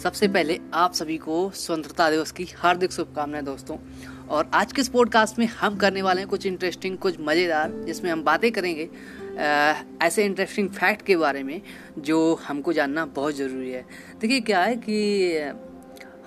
सबसे 0.00 0.26
पहले 0.28 0.58
आप 0.74 0.92
सभी 0.94 1.16
को 1.18 1.38
स्वतंत्रता 1.54 2.08
दिवस 2.10 2.30
की 2.32 2.44
हार्दिक 2.58 2.92
शुभकामनाएँ 2.92 3.44
दोस्तों। 3.44 3.76
और 4.28 4.50
आज 4.54 4.72
के 4.72 4.80
इस 4.80 4.88
पॉडकास्ट 4.88 5.38
में 5.38 5.44
हम 5.46 5.76
करने 5.76 6.02
वाले 6.02 6.20
हैं 6.20 6.28
कुछ 6.28 6.46
इंटरेस्टिंग 6.46 6.96
कुछ 6.98 7.16
मज़ेदार, 7.20 7.72
जिसमें 7.86 8.10
हम 8.10 8.22
बातें 8.24 8.50
करेंगे 8.52 8.88
ऐसे 10.02 10.24
इंटरेस्टिंग 10.24 10.68
फैक्ट 10.70 11.04
के 11.06 11.16
बारे 11.16 11.42
में 11.42 11.60
जो 11.98 12.34
हमको 12.46 12.72
जानना 12.72 13.04
बहुत 13.06 13.34
ज़रूरी 13.34 13.70
है। 13.70 13.84
देखिए, 14.20 14.40
क्या 14.40 14.62
है 14.62 14.76
कि 14.78 15.52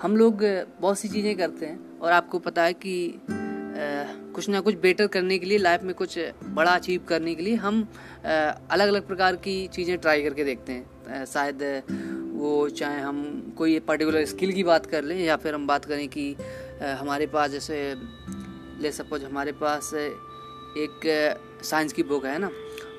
हम 0.02 0.16
लोग 0.16 0.44
बहुत 0.80 0.98
सी 0.98 1.08
चीज़ें 1.08 1.36
करते 1.36 1.66
हैं 1.66 1.98
और 2.00 2.12
आपको 2.12 2.38
पता 2.38 2.62
है 2.62 2.72
कि 2.74 3.20
कुछ 3.26 4.48
ना 4.48 4.60
कुछ 4.60 4.74
बेटर 4.78 5.06
करने 5.08 5.38
के 5.38 5.46
लिए 5.46 5.58
लाइफ 5.58 5.82
में 5.82 5.94
कुछ 5.94 6.18
बड़ा 6.44 6.70
अचीव 6.70 7.04
करने 7.08 7.34
के 7.34 7.42
लिए 7.42 7.54
हम 7.56 7.86
अलग 8.24 8.88
अलग 8.88 9.06
प्रकार 9.06 9.36
की 9.38 9.66
चीज़ें 9.68 9.96
ट्राई 9.98 10.22
करके 10.22 10.44
देखते 10.44 10.72
हैं। 10.72 11.24
शायद 11.26 12.22
वो 12.44 12.68
चाहे 12.70 13.00
हम 13.00 13.18
कोई 13.58 13.78
पर्टिकुलर 13.80 14.24
स्किल 14.26 14.52
की 14.52 14.64
बात 14.64 14.86
कर 14.86 15.04
लें 15.04 15.18
या 15.18 15.36
फिर 15.36 15.54
हम 15.54 15.66
बात 15.66 15.84
करें 15.84 16.08
कि 16.08 16.34
हमारे 17.00 17.26
पास 17.28 17.50
जैसे, 17.50 17.78
ले 18.82 18.92
सपोज़ 18.92 19.24
हमारे 19.24 19.52
पास 19.62 19.92
एक 19.94 21.08
साइंस 21.64 21.92
की 21.92 22.02
बुक 22.02 22.24
है 22.26 22.38
ना, 22.38 22.50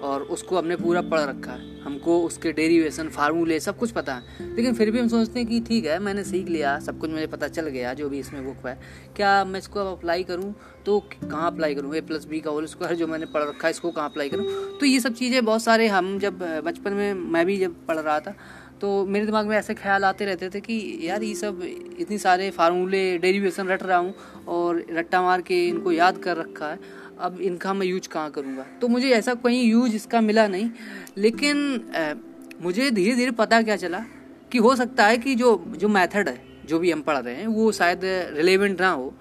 और 0.02 0.22
उसको 0.34 0.58
हमने 0.58 0.76
पूरा 0.76 1.02
पढ़ 1.04 1.20
रखा 1.22 1.52
है। 1.52 1.74
हमको 1.82 2.20
उसके 2.22 2.52
डेरिवेशन 2.52 3.10
फार्मूले 3.10 3.60
सब 3.60 3.78
कुछ 3.78 3.92
पता 3.92 4.14
है। 4.14 4.56
लेकिन 4.56 4.74
फिर 4.74 4.92
भी 4.92 5.00
हम 5.00 5.08
सोचते 5.08 5.40
हैं 5.40 5.48
कि 5.50 5.60
ठीक 5.68 5.86
है, 5.86 5.98
मैंने 6.00 6.24
सीख 6.24 6.48
लिया, 6.48 6.80
सब 6.80 7.00
कुछ 7.00 7.10
मुझे 7.10 7.28
पता 7.28 7.48
चल 7.50 7.68
गया, 7.70 7.94
जो 7.94 8.10
भी 8.10 8.20
इसमें 8.20 8.46
बुक 8.46 8.66
है। 8.68 8.78
क्या 9.16 9.34
मैं 9.46 9.60
इसको 9.60 9.80
अब 9.80 9.88
अप्लाई 9.88 10.24
करूँ? 10.24 10.54
तो 10.86 11.00
कहाँ 11.24 11.52
अप्लाई 11.52 11.76
करूँ? 11.76 11.96
ए 11.96 12.02
प्लस 12.02 12.26
बी 12.26 12.40
का 12.40 12.52
होल 12.52 12.66
स्क्वायर 12.66 12.96
जो 12.96 13.08
मैंने 13.08 13.26
पढ़ 13.28 13.44
रखा 13.44 13.68
है, 13.68 13.72
इसको 13.72 13.92
कहाँ 13.92 14.10
अप्लाई 14.10 14.30
करूँ? 14.30 14.46
तो 14.80 14.86
ये 14.86 15.00
सब 15.00 15.14
चीज़ें 15.14 15.44
बहुत 15.46 15.64
सारे 15.64 15.88
हम 15.88 16.18
जब 16.20 16.40
बचपन 16.66 16.94
में 16.94 17.14
मैं 17.14 17.46
भी 17.46 17.58
जब 17.58 17.86
पढ़ 17.88 18.00
रहा 18.00 18.20
था 18.20 18.36
तो 18.82 19.06
मेरे 19.06 19.26
दिमाग 19.26 19.48
में 19.48 19.56
ऐसे 19.58 19.74
ख्याल 19.74 20.04
आते 20.06 20.26
रहते 20.26 20.50
थे 20.50 20.60
कि 20.60 20.76
यार 21.02 21.24
ये 21.24 21.34
सब 21.36 21.62
इतनी 22.00 22.18
सारे 22.18 22.50
फार्मूले 22.52 23.18
डेरिवेशन 23.18 23.68
रट 23.68 23.84
रहा 23.84 23.98
हूँ 23.98 24.14
और 24.48 24.84
रट्टा 24.92 25.22
मार 25.22 25.42
के 25.42 25.68
इनको 25.68 25.92
याद 25.92 26.18
कर 26.18 26.38
रखा 26.38 26.70
है। 26.70 26.80
अब 27.20 27.40
इनका 27.42 27.74
मैं 27.74 27.88
यूज़ 27.88 28.10
कहाँ 28.10 28.32
करूँगा? 28.32 28.66
तो 28.82 28.88
मुझे 28.88 29.10
ऐसा 29.10 29.34
कहीं 29.36 29.64
यूज़ 29.64 29.96
इसका 29.96 30.22
मिला 30.22 30.48
नहीं, 30.48 30.70
लेकिन 31.18 32.26
मुझे 32.62 32.90
धीरे 32.92 33.16
धीरे 33.16 33.32
पता 33.32 33.62
क्या 33.62 33.76
चला 33.76 34.04
कि 34.52 34.58
हो 34.58 34.76
सकता 34.76 35.06
है 35.08 35.18
कि 35.18 35.36
जो 35.36 35.56
जो 35.78 35.88
मेथड 35.90 36.30
है, 36.30 36.42
जो 36.66 36.80
भी 36.80 36.92
हम 36.92 37.02
पढ़ 37.02 37.18
रहे 37.18 37.36
हैं, 37.36 37.48
वो 37.48 37.72
शायद 37.72 38.02
रिलेवेंट 38.04 38.82
ना 38.82 38.90
हो, 38.90 39.14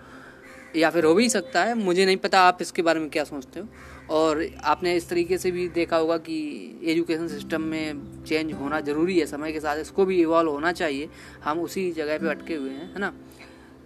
या 0.77 0.91
फिर 0.91 1.05
हो 1.05 1.15
भी 1.15 1.29
सकता 1.29 1.65
है, 1.65 1.75
मुझे 1.75 2.07
नहीं 2.07 2.17
पता 2.17 2.41
आप 2.41 2.59
इसके 2.61 2.83
बारे 2.83 3.01
में 3.01 3.09
क्या 3.11 3.25
सोचते 3.25 3.61
हो। 3.61 3.67
और 4.11 4.47
आपने 4.65 4.95
इस 4.97 5.09
तरीके 5.09 5.39
से 5.39 5.51
भी 5.51 5.69
देखा 5.69 5.97
होगा 5.97 6.17
कि 6.17 6.37
एजुकेशन 6.85 7.29
सिस्टम 7.29 7.61
में 7.61 8.25
चेंज 8.25 8.53
होना 8.53 8.81
ज़रूरी 8.81 9.19
है, 9.19 9.27
समय 9.27 9.53
के 9.53 9.61
साथ 9.61 9.77
इसको 9.77 10.05
भी 10.05 10.21
इवॉल्व 10.21 10.51
होना 10.51 10.73
चाहिए। 10.73 11.09
हम 11.45 11.61
उसी 11.61 11.93
जगह 11.93 12.19
पे 12.19 12.29
अटके 12.29 12.55
हुए 12.55 12.71
हैं, 12.71 12.93
है 12.93 13.01
ना? 13.01 13.13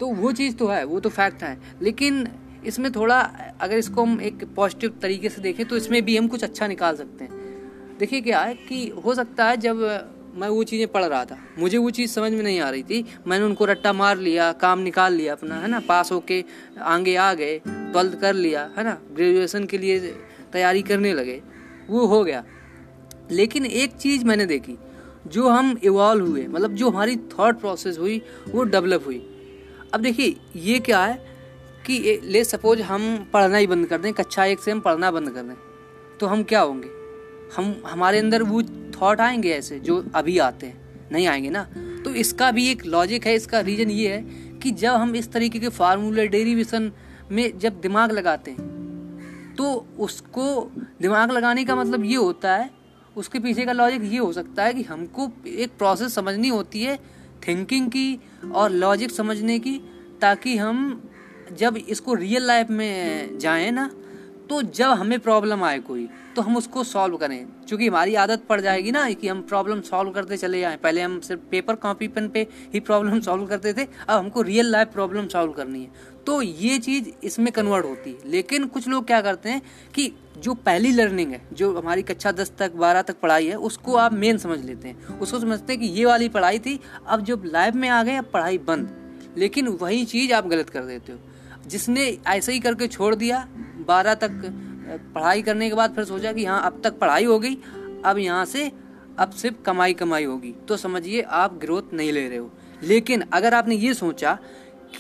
तो 0.01 0.07
वो 0.07 0.33
चीज़ 0.33 0.57
तो 0.57 0.67
है, 0.67 0.85
वो 0.85 1.01
तो 1.01 1.09
फैक्ट 1.09 1.43
है। 1.43 1.59
लेकिन 1.83 2.29
इसमें 2.67 2.93
थोड़ा, 2.93 3.21
अगर 3.61 3.77
इसको 3.77 4.03
हम 4.03 4.21
एक 4.21 4.45
पॉजिटिव 4.57 4.99
तरीके 5.03 5.29
से 5.29 5.43
देखें 5.43 5.67
तो 5.67 5.77
इसमें 5.77 6.05
भी 6.05 6.17
हम 6.17 6.29
कुछ 6.29 6.45
अच्छा 6.45 6.67
निकाल 6.67 6.97
सकते 6.97 7.25
हैं। 7.25 7.97
देखिए 7.99 8.21
क्या 8.21 8.41
है 8.41 8.55
कि 8.55 8.89
हो 9.05 9.15
सकता 9.15 9.45
है 9.45 9.57
जब 9.57 9.81
मैं 10.39 10.49
वो 10.49 10.63
चीज़ें 10.65 10.87
पढ़ 10.89 11.05
रहा 11.05 11.25
था। 11.25 11.39
मुझे 11.59 11.79
वो 11.79 11.91
चीज़ 11.91 12.11
समझ 12.11 12.33
में 12.33 12.43
नहीं 12.43 12.61
आ 12.61 12.69
रही 12.71 12.83
थी। 12.83 13.05
मैंने 13.27 13.45
उनको 13.45 13.65
रट्टा 13.65 13.93
मार 13.93 14.19
लिया, 14.19 14.53
काम 14.53 14.79
निकाल 14.79 15.13
लिया 15.13 15.33
अपना, 15.33 15.55
है 15.55 15.69
ना? 15.69 15.81
पास 15.81 16.13
होके 16.13 16.45
आगे 16.81 17.15
आ 17.17 17.33
गए, 17.35 17.59
ट्वेल्थ 17.69 18.21
कर 18.21 18.35
लिया, 18.35 18.71
है 18.77 18.85
ना? 18.85 18.99
ग्रेजुएशन 19.13 19.65
के 19.65 19.79
लिए 19.79 20.01
तैयारी 20.53 20.83
करने 20.83 21.13
लगे। 21.13 21.41
वो 21.89 22.07
हो 22.07 22.25
गया। 22.25 22.45
लेकिन 23.31 23.67
एक 23.67 23.93
चीज़ 23.93 24.25
मैंने 24.25 24.47
देखी, 24.47 24.79
जो 25.27 25.49
हम 25.49 25.77
इवॉल्व 25.85 26.27
हुए 26.27 26.47
मतलब 26.47 26.75
जो 26.75 26.91
हमारी 26.91 27.17
थॉट 27.17 27.59
प्रोसेस 27.61 27.99
हुई, 27.99 28.21
वो 28.49 28.63
डेवलप 28.65 29.07
हुई। 29.07 29.19
अब 29.95 30.01
देखिए, 30.01 30.37
ये 30.57 30.79
क्या 30.79 31.05
है 31.05 31.27
कि 31.87 32.21
ले 32.25 32.45
सपोज़ 32.45 32.83
हम 32.83 33.31
पढ़ना 33.33 33.57
ही 33.57 33.67
बंद 33.67 33.87
कर 33.87 33.99
दें, 33.99 34.13
कक्षा 34.13 34.45
एक 34.45 34.61
से 34.61 34.71
हम 34.71 34.81
पढ़ना 34.81 35.11
बंद 35.11 35.31
कर 35.31 35.43
दें 35.43 35.57
तो 36.21 36.27
हम 36.27 36.43
क्या 36.43 36.61
होंगे? 36.61 36.89
हम, 37.57 37.83
हमारे 37.87 38.19
अंदर 38.19 38.43
वो 38.43 38.63
थॉट 39.01 39.21
आएँगे 39.21 39.51
ऐसे, 39.51 39.79
जो 39.81 40.05
अभी 40.15 40.39
आते 40.39 40.67
हैं, 40.67 41.09
नहीं 41.13 41.27
आएँगे 41.27 41.51
ना? 41.51 41.63
तो 42.05 42.11
इसका 42.11 42.51
भी 42.51 42.69
एक 42.71 42.85
लॉजिक 42.87 43.27
है, 43.27 43.35
इसका 43.35 43.61
रीज़न 43.61 43.91
ये 43.91 44.09
है 44.09 44.23
कि 44.63 44.71
जब 44.71 44.93
हम 44.93 45.15
इस 45.17 45.31
तरीके 45.33 45.59
के 45.59 45.69
फार्मूले 45.69 46.27
डेरिवेशन 46.29 46.91
में 47.31 47.59
जब 47.59 47.81
दिमाग 47.81 48.13
लगाते 48.13 48.51
हैं 48.51 49.55
तो 49.57 49.87
उसको 49.99 50.73
दिमाग 51.03 51.31
लगाने 51.31 51.65
का 51.65 51.77
मतलब 51.77 52.05
ये 52.05 52.17
होता 52.17 52.55
है, 52.57 52.71
उसके 53.17 53.39
पीछे 53.39 53.65
का 53.65 53.73
लॉजिक 53.73 54.03
ये 54.03 54.19
हो 54.19 54.33
सकता 54.33 54.65
है 54.65 54.75
कि 54.75 54.83
हमको 54.83 55.29
एक 55.47 55.71
प्रोसेस 55.79 56.15
समझनी 56.15 56.49
होती 56.49 56.83
है 56.83 56.99
थिंकिंग 57.49 57.89
की 57.89 58.21
और 58.55 58.71
लॉजिक 58.71 59.11
समझने 59.11 59.59
की, 59.59 59.81
ताकि 60.21 60.57
हम 60.57 61.11
जब 61.53 61.77
इसको 61.77 62.15
रियल 62.15 62.47
लाइफ 62.47 62.71
में 62.71 63.39
जाएँ 63.39 63.71
ना 63.71 63.91
तो 64.51 64.63
जब 64.63 64.87
हमें 64.87 65.21
प्रॉब्लम 65.21 65.65
आए 65.65 65.79
कोई 65.79 66.09
तो 66.37 66.43
हम 66.43 66.57
उसको 66.57 66.85
सॉल्व 66.85 67.17
करें। 67.17 67.47
क्योंकि 67.69 67.89
हमारी 67.89 68.15
आदत 68.15 68.43
पड़ 68.49 68.61
जाएगी 68.61 68.91
ना 68.91 69.11
कि 69.11 69.29
हम 69.29 69.43
प्रॉब्लम 69.43 69.81
सॉल्व 69.81 70.11
करते 70.11 70.37
चले 70.37 70.61
जाएँ। 70.61 70.77
पहले 70.77 71.01
हम 71.01 71.21
सिर्फ़ 71.21 71.43
पेपर 71.51 71.75
कॉपी 71.75 72.09
पेन 72.09 72.29
पे 72.29 72.47
ही 72.75 72.81
प्रॉब्लम 72.81 73.21
सॉल्व 73.21 73.47
करते 73.47 73.73
थे, 73.73 73.83
अब 73.83 74.19
हमको 74.19 74.43
रियल 74.43 74.67
लाइफ 74.67 74.89
प्रॉब्लम 74.89 75.29
सॉल्व 75.29 75.53
करनी 75.53 75.83
है। 75.83 75.91
तो 76.27 76.43
ये 76.43 76.79
चीज़ 76.79 77.09
इसमें 77.25 77.53
कन्वर्ट 77.53 77.85
होती 77.85 78.11
है। 78.11 78.31
लेकिन 78.31 78.67
कुछ 78.67 78.89
लोग 78.89 79.07
क्या 79.07 79.21
करते 79.21 79.49
हैं 79.49 79.63
कि 79.95 80.13
जो 80.39 80.55
पहली 80.55 80.93
लर्निंग 80.93 81.33
है, 81.33 81.49
जो 81.53 81.79
हमारी 81.79 82.03
कक्षा 82.03 82.33
दस 82.33 82.53
तक, 82.59 82.73
बारह 82.73 83.03
तक 83.03 83.17
पढ़ाई 83.21 83.47
है, 83.47 83.55
उसको 83.55 83.97
आप 83.97 84.13
मेन 84.13 84.39
समझ 84.39 84.65
लेते 84.65 84.89
हैं। 84.89 85.19
उसको 85.19 85.41
समझते 85.41 85.73
हैं 85.73 85.83
कि 85.83 85.89
ये 85.89 86.05
वाली 86.05 86.29
पढ़ाई 86.29 86.59
थी, 86.59 86.81
अब 87.07 87.25
जब 87.25 87.43
लाइफ 87.45 87.75
में 87.75 87.89
आ 87.89 88.03
गए, 88.03 88.17
अब 88.17 88.25
पढ़ाई 88.25 88.59
बंद। 88.59 88.91
लेकिन 89.37 89.69
वही 89.69 90.05
चीज़ 90.05 90.33
आप 90.33 90.47
गलत 90.47 90.71
कर 90.71 90.81
देते 90.81 91.13
हो। 91.13 91.19
जिसने 91.67 92.19
ऐसे 92.27 92.53
ही 92.53 92.61
करके 92.61 92.87
छोड़ 92.87 93.15
दिया 93.15 93.49
बारह 93.89 94.15
तक 94.15 94.31
पढ़ाई 95.15 95.43
करने 95.43 95.69
के 95.69 95.75
बाद 95.75 95.95
फिर 95.95 96.05
सोचा 96.05 96.33
कि 96.33 96.45
हाँ 96.45 96.63
अब 96.63 96.81
तक 96.85 96.99
पढ़ाई 96.99 97.25
हो 97.25 97.39
गई, 97.39 97.55
अब 98.05 98.19
यहाँ 98.19 98.45
से, 98.45 98.73
अब 99.19 99.31
सिर्फ़ 99.31 99.63
कमाई 99.63 99.93
कमाई 99.93 100.25
होगी। 100.25 100.55
तो 100.69 100.77
समझिए, 100.77 101.23
आप 101.23 101.55
ग्रोथ 101.55 101.83
नहीं 101.93 102.13
ले 102.13 102.29
रहे 102.29 102.39
हो। 102.39 102.51
लेकिन 102.83 103.25
अगर 103.33 103.55
आपने 103.55 103.75
ये 103.75 103.95
सोचा 103.95 104.39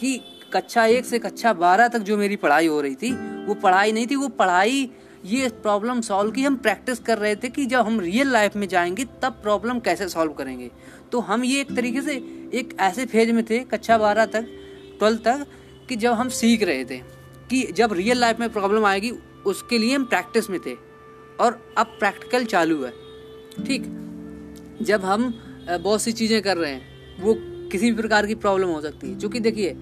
कि 0.00 0.20
कक्षा 0.52 0.86
एक 0.86 1.04
से 1.04 1.18
कक्षा 1.18 1.52
बारह 1.52 1.88
तक 1.88 1.98
जो 1.98 2.16
मेरी 2.16 2.36
पढ़ाई 2.36 2.66
हो 2.66 2.80
रही 2.80 2.94
थी, 2.94 3.12
वो 3.46 3.54
पढ़ाई 3.54 3.92
नहीं 3.92 4.06
थी, 4.06 4.16
वो 4.16 4.28
पढ़ाई, 4.28 4.90
ये 5.24 5.48
प्रॉब्लम 5.48 6.00
सॉल्व 6.00 6.30
की 6.30 6.42
हम 6.42 6.56
प्रैक्टिस 6.56 6.98
कर 6.98 7.18
रहे 7.18 7.36
थे 7.36 7.48
कि 7.48 7.66
जब 7.66 7.80
हम 7.80 8.00
रियल 8.00 8.28
लाइफ 8.28 8.56
में 8.56 8.68
जाएँगे, 8.68 9.04
तब 9.22 9.32
प्रॉब्लम 9.32 9.78
कैसे 9.78 10.08
सॉल्व 10.08 10.32
करेंगे। 10.32 10.70
तो 11.12 11.20
हम 11.20 11.44
ये 11.44 11.60
एक 11.60 11.76
तरीके 11.76 12.02
से, 12.02 12.12
एक 12.54 12.76
ऐसे 12.80 13.06
फ़ेज़ 13.06 13.32
में 13.32 13.44
थे, 13.44 13.58
कक्षा 13.58 13.98
बारह 13.98 14.26
तक 14.26 14.46
ट्वेल्थ 14.98 15.24
तक, 15.24 15.46
कि 15.88 15.96
जब 15.96 16.12
हम 16.12 16.28
सीख 16.28 16.62
रहे 16.62 16.84
थे। 16.84 17.17
कि 17.50 17.72
जब 17.72 17.92
रियल 17.92 18.18
लाइफ 18.18 18.40
में 18.40 18.52
प्रॉब्लम 18.52 18.84
आएगी, 18.84 19.12
उसके 19.46 19.78
लिए 19.78 19.94
हम 19.94 20.04
प्रैक्टिस 20.04 20.50
में 20.50 20.60
थे। 20.60 20.88
और 21.40 21.74
अब 21.78 21.86
प्रैक्टिकल 21.86 22.44
चालू 22.44 22.84
है। 22.84 22.90
ठीक? 23.66 23.82
जब 24.82 25.00
हम 25.04 25.40
बहुत 25.80 26.02
सी 26.02 26.12
चीज़ें 26.12 26.42
कर 26.42 26.56
रहे 26.56 26.72
हैं, 26.72 26.82
वो 27.22 27.36
किसी 27.68 27.90
भी 27.90 28.02
प्रकार 28.02 28.26
की 28.26 28.34
प्रॉब्लम 28.34 28.68
हो 28.68 28.80
सकती 28.80 29.12
है। 29.12 29.18
क्योंकि 29.18 29.40
देखिए, 29.40 29.76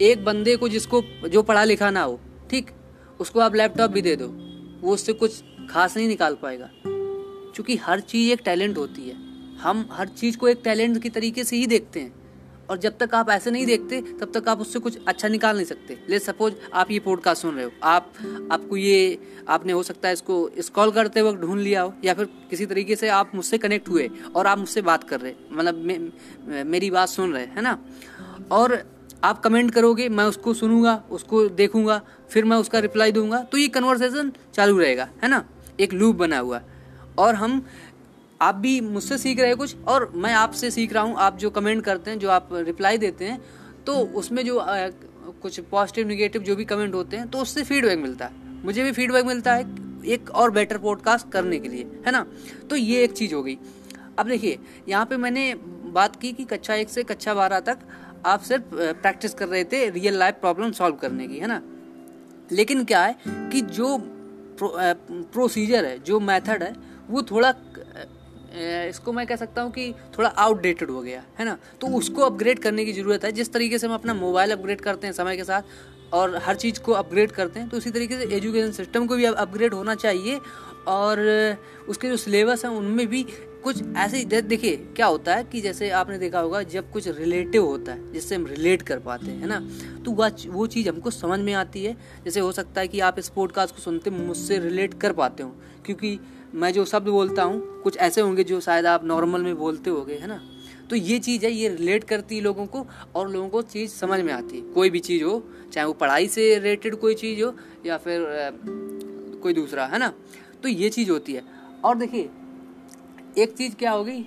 एक 0.00 0.24
बंदे 0.24 0.56
को 0.56 0.68
जिसको, 0.68 1.02
जो 1.28 1.42
पढ़ा 1.42 1.64
लिखा 1.64 1.90
ना 1.90 2.02
हो, 2.02 2.20
ठीक? 2.50 2.70
उसको 3.20 3.40
आप 3.40 3.54
लैपटॉप 3.54 3.90
भी 3.90 4.02
दे 4.02 4.16
दो, 4.16 4.26
वो 4.86 4.94
उससे 4.94 5.12
कुछ 5.12 5.44
खास 5.70 5.96
नहीं 5.96 6.08
निकाल 6.08 6.34
पाएगा। 6.34 6.70
क्योंकि 7.54 7.76
हर 7.76 8.00
चीज़ 8.00 8.32
एक 8.32 8.40
टैलेंट 8.44 8.78
होती 8.78 9.08
है। 9.08 9.14
हम 9.56 9.88
हर 9.92 10.08
चीज़ 10.08 10.36
को 10.36 10.48
एक 10.48 10.60
टैलेंट 10.64 11.02
की 11.02 11.08
तरीके 11.08 11.44
से 11.44 11.56
ही 11.56 11.66
देखते 11.66 12.00
हैं। 12.00 12.21
और 12.70 12.78
जब 12.78 12.98
तक 12.98 13.14
आप 13.14 13.30
ऐसे 13.30 13.50
नहीं 13.50 13.66
देखते 13.66 14.00
तब 14.20 14.32
तक 14.34 14.48
आप 14.48 14.60
उससे 14.60 14.78
कुछ 14.78 14.98
अच्छा 15.08 15.28
निकाल 15.28 15.56
नहीं 15.56 15.66
सकते। 15.66 15.98
ले 16.08 16.18
सपोज़ 16.18 16.54
आप 16.74 16.90
ये 16.90 16.98
पॉडकास्ट 16.98 17.42
सुन 17.42 17.54
रहे 17.54 17.64
हो। 17.64 17.70
आप 17.82 18.12
आपको 18.52 18.76
ये 18.76 19.18
आपने 19.48 19.72
हो 19.72 19.82
सकता 19.82 20.08
है 20.08 20.14
इसको 20.14 20.50
स्कॉल 20.58 20.90
करते 20.90 21.22
वक्त 21.22 21.40
ढूंढ 21.40 21.60
लिया 21.60 21.82
हो 21.82 21.94
या 22.04 22.14
फिर 22.14 22.24
किसी 22.50 22.66
तरीके 22.66 22.96
से 22.96 23.08
आप 23.08 23.32
मुझसे 23.34 23.58
कनेक्ट 23.58 23.88
हुए 23.88 24.10
और 24.36 24.46
आप 24.46 24.58
मुझसे 24.58 24.82
बात 24.82 25.04
कर 25.04 25.20
रहे 25.20 25.32
मतलब 25.52 25.74
मे, 25.74 25.98
मेरी 26.64 26.90
बात 26.90 27.08
सुन 27.08 27.32
रहे 27.32 27.46
है 27.46 27.60
ना? 27.60 27.78
और 28.50 28.82
आप 29.24 29.40
कमेंट 29.40 29.70
करोगे 29.70 30.08
मैं 30.08 30.24
उसको 30.24 30.54
सुनूँगा 30.54 31.02
उसको 31.10 31.48
देखूँगा 31.48 32.00
फिर 32.30 32.44
मैं 32.44 32.56
उसका 32.56 32.78
रिप्लाई 32.78 33.12
दूँगा 33.12 33.42
तो 33.42 33.58
ये 33.58 33.68
कन्वर्सेशन 33.68 34.32
चालू 34.54 34.78
रहेगा 34.78 35.08
है 35.22 35.28
ना? 35.28 35.44
एक 35.80 35.92
लूप 35.92 36.16
बना 36.16 36.38
हुआ 36.38 36.60
और 37.18 37.34
हम 37.34 37.66
आप 38.42 38.54
भी 38.54 38.80
मुझसे 38.80 39.18
सीख 39.18 39.38
रहे 39.38 39.48
हैं 39.48 39.56
कुछ 39.56 39.76
और 39.88 40.12
मैं 40.14 40.32
आपसे 40.34 40.70
सीख 40.70 40.92
रहा 40.92 41.02
हूँ 41.02 41.14
आप 41.16 41.36
जो 41.38 41.50
कमेंट 41.50 41.84
करते 41.84 42.10
हैं 42.10 42.18
जो 42.18 42.30
आप 42.30 42.48
रिप्लाई 42.52 42.98
देते 42.98 43.24
हैं 43.24 43.40
तो 43.86 43.94
उसमें 43.94 44.44
जो 44.44 44.58
आ, 44.58 44.88
कुछ 45.42 45.60
पॉजिटिव 45.60 46.08
निगेटिव 46.08 46.42
जो 46.42 46.56
भी 46.56 46.64
कमेंट 46.64 46.94
होते 46.94 47.16
हैं 47.16 47.28
तो 47.28 47.38
उससे 47.38 47.62
फीडबैक 47.62 47.98
मिलता 47.98 48.26
है। 48.26 48.32
मुझे 48.64 48.82
भी 48.82 48.92
फीडबैक 48.92 49.24
मिलता 49.24 49.54
है 49.54 49.64
एक 50.06 50.30
और 50.30 50.50
बेटर 50.50 50.78
पॉडकास्ट 50.78 51.30
करने 51.30 51.58
के 51.58 51.68
लिए 51.68 51.84
है 52.06 52.12
ना? 52.12 52.26
तो 52.70 52.76
ये 52.76 53.02
एक 53.04 53.12
चीज़ 53.12 53.34
हो 53.34 53.42
गई। 53.42 53.58
अब 54.18 54.28
देखिए 54.28 54.58
यहाँ 54.88 55.06
पे 55.06 55.16
मैंने 55.16 55.54
बात 55.92 56.16
की 56.16 56.32
कि 56.32 56.44
कक्षा 56.44 56.74
एक 56.74 56.88
से 56.88 57.02
कक्षा 57.02 57.34
बारह 57.34 57.60
तक 57.60 57.78
आप 58.26 58.40
सिर्फ़ 58.40 58.64
प्रैक्टिस 58.74 59.34
कर 59.34 59.48
रहे 59.48 59.64
थे 59.64 59.88
रियल 59.90 60.18
लाइफ 60.18 60.34
प्रॉब्लम 60.34 60.72
सॉल्व 60.72 60.96
करने 60.96 61.28
की 61.28 61.38
है 61.38 61.46
ना? 61.46 61.62
लेकिन 62.52 62.84
क्या 62.84 63.02
है 63.02 63.16
कि 63.28 63.60
जो 63.60 63.96
प्रो, 64.58 64.76
प्रोसीजर 65.32 65.84
है 65.84 65.98
जो 65.98 66.20
मेथड 66.20 66.62
है 66.62 66.74
वो 67.10 67.22
थोड़ा 67.22 67.54
इसको 68.88 69.12
मैं 69.12 69.26
कह 69.26 69.36
सकता 69.36 69.62
हूँ 69.62 69.70
कि 69.72 69.92
थोड़ा 70.18 70.28
आउटडेटेड 70.28 70.90
हो 70.90 71.00
गया, 71.02 71.22
है 71.38 71.44
ना? 71.44 71.56
तो 71.80 71.86
उसको 71.98 72.22
अपग्रेड 72.22 72.58
करने 72.58 72.84
की 72.84 72.92
ज़रूरत 72.92 73.24
है, 73.24 73.32
जिस 73.32 73.52
तरीके 73.52 73.78
से 73.78 73.86
हम 73.86 73.94
अपना 73.94 74.14
मोबाइल 74.14 74.50
अपग्रेड 74.50 74.80
करते 74.80 75.06
हैं 75.06 75.14
समय 75.14 75.36
के 75.36 75.44
साथ, 75.44 75.62
और 76.12 76.36
हर 76.36 76.56
चीज़ 76.56 76.80
को 76.80 76.92
अपग्रेड 76.92 77.30
करते 77.30 77.60
हैं 77.60 77.68
तो 77.68 77.76
उसी 77.76 77.90
तरीके 77.90 78.16
से 78.18 78.34
एजुकेशन 78.36 78.72
सिस्टम 78.72 79.06
को 79.06 79.16
भी 79.16 79.24
अपग्रेड 79.24 79.74
होना 79.74 79.94
चाहिए, 79.94 80.40
और 80.88 81.20
उसके 81.88 82.08
जो 82.08 82.16
सिलेबस 82.16 82.64
हैं, 82.64 82.72
उनमें 82.72 83.06
भी 83.06 83.22
कुछ 83.64 83.82
ऐसे 83.96 84.16
ही 84.16 84.40
देखिए, 84.42 84.76
क्या 84.96 85.06
होता 85.06 85.34
है 85.34 85.44
कि 85.44 85.60
जैसे 85.60 85.90
आपने 85.90 86.18
देखा 86.18 86.40
होगा, 86.40 86.62
जब 86.64 86.90
कुछ 86.90 87.08
रिलेटिव 87.08 87.64
होता 87.64 87.92
है, 87.92 88.12
जिससे 88.12 88.34
हम 88.34 88.46
रिलेट 88.46 88.82
कर 88.82 88.98
पाते 88.98 89.26
हैं, 89.26 89.40
है 89.40 89.46
ना? 89.46 89.60
तो 90.04 90.10
वह 90.10 90.32
वो 90.46 90.66
चीज़ 90.66 90.88
हमको 90.88 91.10
समझ 91.10 91.38
में 91.40 91.52
आती 91.54 91.84
है। 91.84 91.96
जैसे 92.24 92.40
हो 92.40 92.52
सकता 92.52 92.80
है 92.80 92.88
कि 92.88 93.00
आप 93.00 93.18
इस 93.18 93.28
पॉडकास्ट 93.28 93.74
को 93.74 93.82
सुनते, 93.82 94.10
मुझसे 94.10 94.58
रिलेट 94.58 95.00
कर 95.00 95.12
पाते 95.12 95.42
हो, 95.42 95.54
क्योंकि 95.84 96.18
मैं 96.54 96.72
जो 96.72 96.84
शब्द 96.84 97.08
बोलता 97.08 97.42
हूँ 97.42 97.82
कुछ 97.82 97.96
ऐसे 97.96 98.20
होंगे 98.20 98.44
जो 98.44 98.60
शायद 98.60 98.86
आप 98.86 99.04
नॉर्मल 99.04 99.42
में 99.42 99.56
बोलते 99.56 99.90
हो 99.90 100.06
है 100.10 100.26
ना? 100.26 100.40
तो 100.90 100.96
ये 100.96 101.18
चीज़ 101.18 101.44
है 101.46 101.52
ये 101.52 101.68
रिलेट 101.68 102.04
करती 102.04 102.36
है 102.36 102.42
लोगों 102.42 102.66
को 102.66 102.86
और 103.14 103.30
लोगों 103.30 103.48
को 103.48 103.62
चीज़ 103.62 103.90
समझ 103.90 104.20
में 104.20 104.32
आती 104.32 104.58
है। 104.58 104.72
कोई 104.72 104.90
भी 104.90 105.00
चीज़ 105.00 105.24
हो 105.24 105.42
चाहे 105.72 105.86
वो 105.86 105.92
पढ़ाई 105.92 106.28
से 106.28 106.54
रिलेटेड 106.58 106.96
कोई 106.96 107.14
चीज़ 107.14 107.42
हो 107.42 107.54
या 107.86 107.96
फिर 107.96 108.26
कोई 109.42 109.52
दूसरा 109.52 109.86
है 109.86 109.98
ना? 109.98 110.12
तो 110.62 110.68
ये 110.68 110.90
चीज़ 110.90 111.10
होती 111.10 111.32
है। 111.32 111.42
और 111.84 111.96
देखिए 111.98 112.30
एक 113.38 113.54
चीज़ 113.58 113.74
क्या 113.74 113.90
होगी 113.90 114.26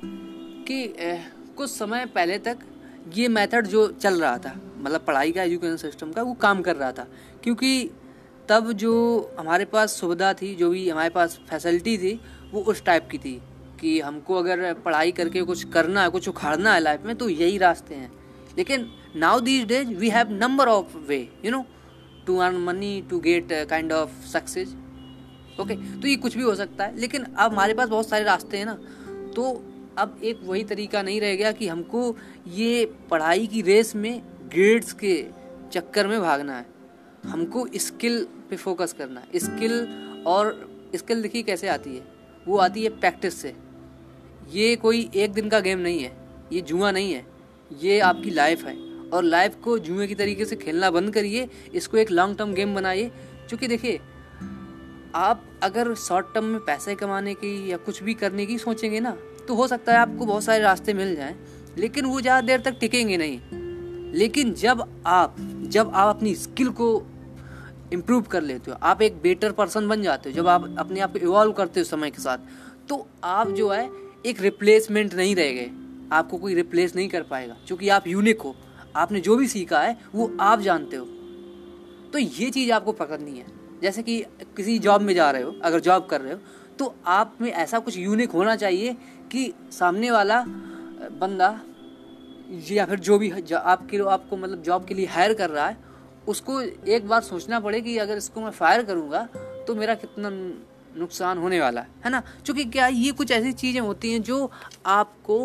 कि 0.68 0.83
ए, 1.00 1.24
कुछ 1.57 1.69
समय 1.69 2.06
पहले 2.06 2.38
तक 2.38 2.57
ये 3.13 3.27
मेथड 3.27 3.68
जो 3.68 3.88
चल 3.92 4.22
रहा 4.22 4.38
था 4.38 4.60
मतलब 4.77 5.01
पढ़ाई 5.01 5.31
का 5.31 5.44
एजुकेशन 5.44 5.77
सिस्टम 5.77 6.12
का 6.12 6.22
वो 6.22 6.33
काम 6.33 6.62
कर 6.62 6.75
रहा 6.75 6.92
था। 6.92 7.07
क्योंकि 7.44 7.89
तब 8.50 8.72
जो 8.74 8.94
हमारे 9.40 9.66
पास 9.66 9.92
सुविधा 9.92 10.34
थी, 10.34 10.54
जो 10.56 10.70
भी 10.70 10.90
हमारे 10.90 11.10
पास 11.10 11.40
फैसिलिटी 11.50 11.98
थी, 11.98 12.20
वो 12.52 12.62
उस 12.62 12.84
टाइप 12.86 13.08
की 13.12 13.18
थी 13.18 13.40
कि 13.80 14.00
हमको 14.00 14.36
अगर 14.36 14.74
पढ़ाई 14.76 15.12
करके 15.12 15.42
कुछ 15.44 15.64
करना 15.64 16.04
है, 16.04 16.10
कुछ 16.10 16.28
उखाड़ना 16.30 16.74
है 16.74 16.80
लाइफ 16.80 17.06
में 17.06 17.16
तो 17.16 17.30
यही 17.30 17.58
रास्ते 17.58 17.96
हैं। 17.96 18.12
लेकिन 18.58 18.88
now 19.16 19.40
these 19.40 19.66
days 19.68 19.94
we 19.94 20.10
have 20.10 20.32
number 20.34 20.68
of 20.68 20.98
way 21.08 21.18
you 21.46 21.52
know 21.52 21.66
to 22.28 22.38
earn 22.38 22.58
money 22.58 23.02
to 23.10 23.20
get 23.20 23.48
kind 23.70 23.92
of 23.94 24.12
success 24.28 24.76
okay 25.62 25.76
तो 26.02 26.08
ये 26.08 26.16
कुछ 26.16 26.36
भी 26.38 26.44
हो 26.44 26.54
सकता 26.56 26.84
है, 26.84 27.00
लेकिन 27.00 27.24
अब 27.24 27.52
हमारे 27.52 27.74
पास 27.74 27.90
बहुत 27.90 28.10
सारे 28.10 28.24
रास्ते 28.24 28.58
हैं 28.58 28.66
ना। 28.66 28.78
तो 29.36 29.52
अब 29.98 30.20
एक 30.24 30.40
वही 30.44 30.64
तरीका 30.64 31.02
नहीं 31.02 31.20
रह 31.22 31.36
गया 31.36 31.52
कि 31.52 31.68
हमको 31.68 32.16
ये 32.48 32.86
पढ़ाई 33.10 33.48
की 33.48 33.62
रेस 33.62 33.96
में 33.96 34.22
ग्रेड्स 34.48 34.94
के 34.94 35.14
चक्कर 35.74 36.08
में 36.08 36.20
भागना 36.22 36.58
है। 36.58 36.75
हमको 37.25 37.68
स्किल 37.77 38.25
पे 38.50 38.56
फोकस 38.56 38.94
करना 38.94 39.19
है। 39.19 39.39
स्किल 39.39 39.88
और 40.27 40.69
स्किल 40.95 41.22
देखिए 41.22 41.44
कैसे 41.44 41.68
आती 41.68 41.95
है। 41.95 42.04
वो 42.48 42.57
आती 42.57 42.83
है 42.83 42.89
प्रैक्टिस 42.89 43.42
से। 43.42 43.54
ये 44.51 44.75
कोई 44.75 45.10
एक 45.16 45.33
दिन 45.33 45.50
का 45.50 45.60
गेम 45.60 45.80
नहीं 45.80 46.00
है। 46.00 46.12
ये 46.54 46.62
जुआ 46.62 46.92
नहीं 46.92 47.13
है। 47.13 47.25
ये 47.81 48.00
आपकी 48.00 48.30
लाइफ 48.30 48.66
है। 48.66 48.75
और 49.06 49.24
लाइफ 49.24 49.56
को 49.56 49.77
जुए 49.80 50.07
की 50.07 50.16
तरीके 50.16 50.45
से 50.45 50.56
खेलना 50.56 50.89
बंद 50.92 51.13
करिए। 51.13 51.48
इसको 51.74 51.98
एक 51.98 52.12
लॉन्ग 52.12 52.38
टर्म 52.38 52.54
गेम 52.54 52.75
बनाइए। 52.75 53.12
क्योंकि 53.50 53.68
देखिए, 53.68 54.00
आप 55.16 55.44
अगर 55.63 55.94
शॉर्ट 55.95 56.33
टर्म 56.33 56.45
में 56.45 56.60
पैसे 56.60 56.95
कमाने 56.95 57.33
की 57.33 57.72
या 57.72 57.77
कुछ 57.77 58.01
भी 58.04 58.13
करने 58.13 58.45
की 58.45 58.57
सोचेंगे 58.57 59.00
ना 59.00 59.16
तो 59.48 59.56
हो 59.56 59.68
सकता 59.68 59.94
है 59.94 59.98
आपको 59.98 60.25
बहुत 60.25 60.44
सारे 60.44 60.63
रास्ते 60.63 60.94
मिल 60.94 61.16
जाएँ। 61.16 61.36
लेकिन 61.77 62.06
वो 62.06 62.22
ज़्यादा 62.22 62.48
देर 62.48 62.62
तक 62.62 62.77
टिकेंगे 62.80 63.18
नहीं। 63.18 64.13
लेकिन 64.13 64.54
जब 64.54 64.83
आप 65.06 65.36
जब 65.68 65.92
आप 65.94 66.16
अपनी 66.16 66.33
स्किल 66.36 66.69
को 66.69 66.88
इम्प्रूव 67.94 68.22
कर 68.22 68.42
लेते 68.42 68.72
हो। 68.72 68.78
आप 68.84 69.02
एक 69.02 69.22
बेटर 69.22 69.52
पर्सन 69.52 69.88
बन 69.88 70.02
जाते 70.02 70.30
हो 70.30 70.36
जब 70.36 70.48
आप 70.48 70.76
अपने 70.80 71.00
आप 71.00 71.14
को 71.14 71.20
इवॉल्व 71.20 71.52
करते 71.52 71.80
हो 71.80 71.84
समय 71.84 72.12
के 72.12 72.22
साथ। 72.22 72.38
तो 72.90 73.08
आप 73.24 73.50
जो 73.50 73.70
है, 73.70 73.90
एक 74.26 74.42
रिप्लेसमेंट 74.42 75.14
नहीं 75.14 75.36
रह 75.36 75.52
गए। 75.52 75.70
आपको 76.12 76.38
कोई 76.38 76.54
रिप्लेस 76.56 76.96
नहीं 76.96 77.08
कर 77.10 77.24
पाएगा, 77.24 77.56
क्योंकि 77.68 77.90
आप 77.90 78.08
यूनिक 78.08 78.42
हो। 78.42 78.56
आपने 78.96 79.20
जो 79.20 79.36
भी 79.36 79.48
सीखा 79.48 79.80
है, 79.80 79.98
वो 80.16 80.32
आप 80.40 80.60
जानते 80.60 80.98
हो। 80.98 81.06
तो 82.14 82.20
ये 82.20 82.50
चीज़ 82.50 82.72
आपको 82.72 82.92
पकड़नी 82.94 83.38
है। 83.38 83.46
जैसे 83.82 84.04
कि 84.04 84.20
किसी 84.58 84.78
जॉब 84.80 85.02
में 85.02 85.14
जा 85.14 85.32
रहे 85.32 85.42
हो, 85.42 85.52
अगर 85.64 85.80
जॉब 85.80 86.06
कर 86.06 86.22
रहे 86.22 86.34
हो 86.34 86.40
तो 86.80 86.96
आप 87.08 87.38
में 87.42 87.52
ऐसा 87.52 87.80
कुछ 87.80 87.98
यूनिक 87.98 88.32
होना 88.32 88.56
चाहिए 88.56 88.94
कि 89.32 89.54
सामने 89.72 90.12
वाला 90.12 90.44
बंदा 91.12 91.50
या 92.72 92.86
फिर 92.86 93.00
जो 93.00 93.18
भी 93.20 93.32
आपके 93.54 93.98
आपको 94.10 94.38
मतलब 94.38 94.62
जॉब 94.62 94.86
के 94.86 94.94
लिए 94.94 95.06
हायर 95.06 95.34
कर 95.34 95.50
रहा 95.50 95.68
है 95.68 95.78
उसको 96.27 96.62
एक 96.62 97.07
बार 97.07 97.22
सोचना 97.22 97.60
पड़े 97.60 97.81
कि 97.81 97.98
अगर 97.98 98.18
इसको 98.18 98.42
मैं 98.42 98.51
फायर 98.51 98.83
करूँगा 98.83 99.27
तो 99.68 99.75
मेरा 99.75 99.95
कितना 99.95 100.30
नुकसान 101.00 101.38
होने 101.38 101.60
वाला 101.62 101.81
है 101.81 101.88
है 102.06 102.10
ना? 102.12 102.22
क्योंकि 102.45 102.66
क्या 102.66 102.88
ये 102.88 103.12
कुछ 103.12 103.31
ऐसी 103.31 103.51
चीज़ें 103.54 103.81
होती 103.81 104.12
हैं 104.12 104.22
जो 104.24 104.50
आपको 104.86 105.38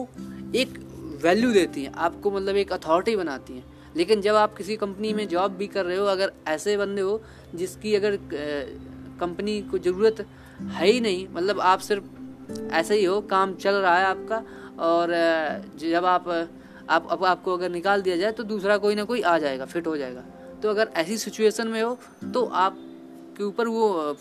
एक 0.54 0.78
वैल्यू 1.22 1.52
देती 1.52 1.82
हैं, 1.84 1.92
आपको 1.92 2.30
मतलब 2.30 2.56
एक 2.56 2.72
अथॉरिटी 2.72 3.16
बनाती 3.16 3.54
हैं। 3.54 3.64
लेकिन 3.96 4.20
जब 4.20 4.34
आप 4.34 4.56
किसी 4.56 4.76
कंपनी 4.76 5.12
में 5.14 5.26
जॉब 5.28 5.52
भी 5.52 5.66
कर 5.66 5.84
रहे 5.84 5.96
हो, 5.96 6.04
अगर 6.06 6.32
ऐसे 6.48 6.76
बंदे 6.76 7.02
हो 7.02 7.20
जिसकी 7.54 7.94
अगर 7.94 8.18
कंपनी 9.20 9.60
को 9.62 9.78
ज़रूरत 9.78 10.26
है 10.62 10.86
ही 10.86 11.00
नहीं 11.00 11.26
मतलब 11.32 11.60
आप 11.60 11.78
सिर्फ़ 11.80 12.04
ऐसे 12.72 12.94
ही 12.94 13.04
हो, 13.04 13.20
काम 13.20 13.54
चल 13.54 13.74
रहा 13.74 13.96
है 13.98 14.04
आपका, 14.04 14.42
और 14.80 15.08
जब 15.80 16.04
आप 16.04 16.28
आप, 16.90 17.06
अब 17.10 17.24
आपको 17.24 17.52
अगर 17.54 17.70
निकाल 17.70 18.02
दिया 18.02 18.16
जाए 18.16 18.32
तो 18.32 18.42
दूसरा 18.44 18.76
कोई 18.78 18.94
ना 18.94 19.04
कोई 19.04 19.20
आ 19.22 19.38
जाएगा 19.38 19.64
फिट 19.64 19.86
हो 19.86 19.96
जाएगा। 19.96 20.22
तो 20.62 20.70
अगर 20.70 20.88
ऐसी 20.96 21.16
सिचुएशन 21.18 21.68
में 21.68 21.82
हो 21.82 21.98
तो 22.34 22.44
आप 22.44 22.76
के 23.36 23.44
ऊपर 23.44 23.68
वो, 23.68 24.16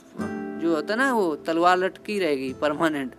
जो 0.61 0.75
होता 0.75 0.93
है 0.93 0.97
ना, 0.99 1.13
वो 1.13 1.35
तलवार 1.37 1.77
लटकी 1.77 2.19
रहेगी 2.19 2.53
परमानेंट 2.61 3.15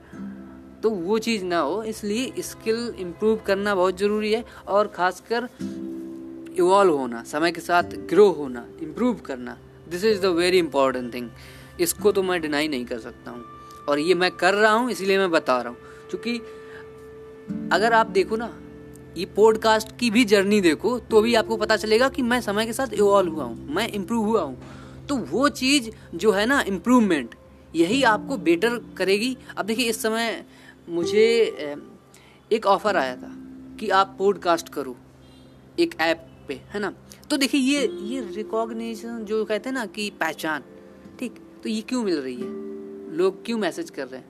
तो 0.83 0.91
वो 0.91 1.19
चीज़ 1.21 1.45
ना 1.45 1.59
हो, 1.59 1.83
इसलिए 1.85 2.43
स्किल 2.43 2.95
इम्प्रूव 2.99 3.41
करना 3.47 3.75
बहुत 3.75 3.99
ज़रूरी 3.99 4.33
है 4.33 4.45
और 4.69 4.89
ख़ासकर 4.89 5.49
इवॉल्व 6.59 6.97
होना, 6.97 7.23
समय 7.25 7.53
के 7.53 7.61
साथ 7.61 7.97
ग्रो 8.11 8.29
होना 8.33 8.65
इम्प्रूव 8.83 9.21
करना। 9.27 9.57
This 9.91 10.05
is 10.05 10.21
the 10.23 10.27
very 10.37 10.59
important 10.59 11.13
thing 11.15 11.29
इसको 11.81 12.13
तो 12.13 12.23
मैं 12.23 12.41
डिनाई 12.41 12.69
नहीं 12.69 12.85
कर 12.85 12.99
सकता 12.99 13.31
हूँ। 13.31 13.45
और 13.89 13.99
ये 13.99 14.15
मैं 14.15 14.31
कर 14.33 14.55
रहा 14.55 14.73
हूँ, 14.73 14.91
इसलिए 14.91 15.19
मैं 15.19 15.31
बता 15.31 15.61
रहा 15.63 15.69
हूँ। 15.69 15.79
क्योंकि 16.11 16.39
अगर 17.73 17.93
आप 17.93 18.07
देखो 18.09 18.37
ना 18.37 18.51
ये 19.17 19.25
पॉडकास्ट 19.27 19.97
की 19.99 20.11
भी 20.11 20.25
जर्नी 20.25 20.61
देखो 20.61 20.99
तो 21.01 21.21
भी 21.23 21.35
आपको 21.35 21.57
पता 21.57 21.77
चलेगा 21.77 22.09
कि 22.09 22.23
मैं 22.23 22.41
समय 22.41 22.67
के 22.67 22.73
साथ 22.73 22.93
इवॉल्व 22.95 23.33
हुआ 23.33 23.45
हूँ, 23.45 23.75
मैं 23.75 23.89
इम्प्रूव 23.89 24.27
हुआ 24.27 24.43
हूँ। 24.43 25.07
तो 25.09 25.17
वो 25.17 25.49
चीज़ 25.49 25.91
जो 26.15 26.31
है 26.31 26.47
ना 26.47 26.61
इम्प्रूवमेंट 26.61 27.35
यही 27.77 28.03
आपको 28.03 28.37
बेटर 28.37 28.79
करेगी। 28.97 29.37
अब 29.57 29.67
देखिए, 29.67 29.89
इस 29.91 30.03
समय 30.03 30.45
मुझे 30.89 31.27
एक 32.51 32.67
ऑफ़र 32.67 32.97
आया 32.97 33.17
था 33.17 33.33
कि 33.81 33.89
आप 33.91 34.15
पॉडकास्ट 34.19 34.69
करो, 34.69 34.97
एक 35.79 35.95
ऐप 36.01 36.27
पे, 36.49 36.55
है 36.55 36.81
ना? 36.81 36.93
तो 37.31 37.37
देखिए, 37.37 37.61
ये 37.61 37.87
ये 38.05 38.21
रिकॉग्निशन 38.35 39.25
जो 39.25 39.45
कहते 39.45 39.69
हैं 39.69 39.75
ना 39.75 39.85
कि 39.87 40.11
पहचान, 40.11 40.63
ठीक? 41.21 41.35
तो 41.63 41.69
ये 41.69 41.81
क्यों 41.81 42.03
मिल 42.05 42.21
रही 42.21 42.35
है? 42.35 42.49
लोग 43.17 43.45
क्यों 43.45 43.59
मैसेज 43.59 43.91
कर 43.91 44.07
रहे 44.09 44.21
हैं? 44.21 44.29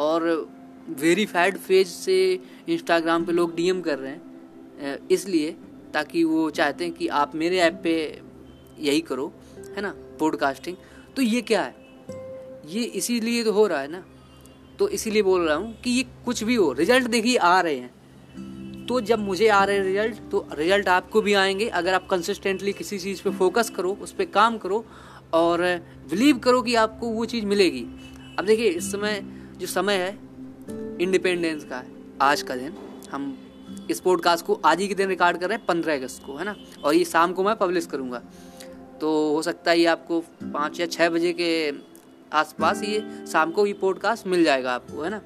और 0.00 0.48
वेरीफाइड 0.90 1.58
पेज 1.58 1.86
से 1.86 2.18
इंस्टाग्राम 2.68 3.24
पे 3.24 3.32
लोग 3.32 3.54
डीएम 3.56 3.80
कर 3.80 3.98
रहे 3.98 4.10
हैं 4.10 4.98
इसलिए 5.10 5.56
ताकि 5.94 6.24
वो 6.24 6.48
चाहते 6.50 6.84
हैं 6.84 6.94
कि 6.94 7.08
आप 7.08 7.34
मेरे 7.34 7.58
ऐप 7.58 7.80
पे 7.84 7.96
यही 8.78 9.00
करो, 9.00 9.32
है 9.76 9.82
ना 9.82 9.94
पॉडकास्टिंग 10.20 10.76
तो 11.16 11.22
ये 11.22 11.40
क्या 11.40 11.62
है? 11.62 11.74
ये 12.66 12.82
इसीलिए 12.82 13.44
तो 13.44 13.52
हो 13.52 13.66
रहा 13.66 13.80
है 13.80 13.90
ना। 13.90 14.04
तो 14.78 14.88
इसीलिए 14.88 15.22
बोल 15.22 15.46
रहा 15.48 15.56
हूँ 15.56 15.74
कि 15.80 15.90
ये 15.90 16.04
कुछ 16.24 16.42
भी 16.44 16.54
हो 16.54 16.72
रिज़ल्ट 16.72 17.06
देखिए, 17.06 17.36
आ 17.36 17.60
रहे 17.60 17.76
हैं। 17.76 18.86
तो 18.86 19.00
जब 19.00 19.18
मुझे 19.18 19.48
आ 19.48 19.64
रहे 19.64 19.80
रिज़ल्ट 19.80 20.16
तो 20.30 20.46
रिज़ल्ट 20.52 20.88
आपको 20.88 21.20
भी 21.22 21.34
आएँगे। 21.34 21.68
अगर 21.68 21.94
आप 21.94 22.06
कंसिस्टेंटली 22.10 22.72
किसी 22.72 22.98
चीज़ 22.98 23.22
पे 23.22 23.30
फोकस 23.30 23.70
करो, 23.70 23.92
उस 24.02 24.12
पर 24.12 24.24
काम 24.24 24.58
करो 24.58 24.84
और 25.34 25.62
बिलीव 26.10 26.38
करो 26.38 26.62
कि 26.62 26.74
आपको 26.74 27.08
वो 27.08 27.24
चीज़ 27.24 27.44
मिलेगी। 27.46 27.86
अब 28.38 28.44
देखिए, 28.44 28.68
इस 28.68 28.92
समय, 28.92 29.20
जो 29.58 29.66
समय 29.66 29.94
है 29.94 30.25
इंडिपेंडेंस 30.70 31.64
का 31.64 31.76
है। 31.76 31.86
आज 32.20 32.42
का 32.42 32.56
दिन। 32.56 32.74
हम 33.10 33.38
इस 33.90 34.00
पॉडकास्ट 34.00 34.46
को 34.46 34.60
आज 34.64 34.80
ही 34.80 34.88
के 34.88 34.94
दिन 34.94 35.08
रिकॉर्ड 35.08 35.38
कर 35.38 35.48
रहे 35.48 35.58
हैं, 35.58 35.66
पंद्रह 35.66 35.94
अगस्त 35.94 36.22
को, 36.26 36.36
है 36.36 36.44
ना? 36.44 36.56
और 36.84 36.94
ये 36.94 37.04
शाम 37.04 37.32
को 37.32 37.44
मैं 37.44 37.56
पब्लिश 37.56 37.86
करूँगा। 37.86 38.22
तो 39.00 39.34
हो 39.34 39.42
सकता 39.42 39.70
है 39.70 39.78
ये 39.78 39.86
आपको 39.86 40.20
पाँच 40.42 40.80
या 40.80 40.86
छः 40.86 41.08
बजे 41.08 41.32
के 41.32 41.72
आसपास 42.32 42.82
ये 42.82 43.26
शाम 43.26 43.50
को 43.50 43.66
ये 43.66 43.72
पॉडकास्ट 43.72 44.26
मिल 44.26 44.44
जाएगा 44.44 44.72
आपको, 44.72 45.02
है 45.02 45.10
ना? 45.10 45.20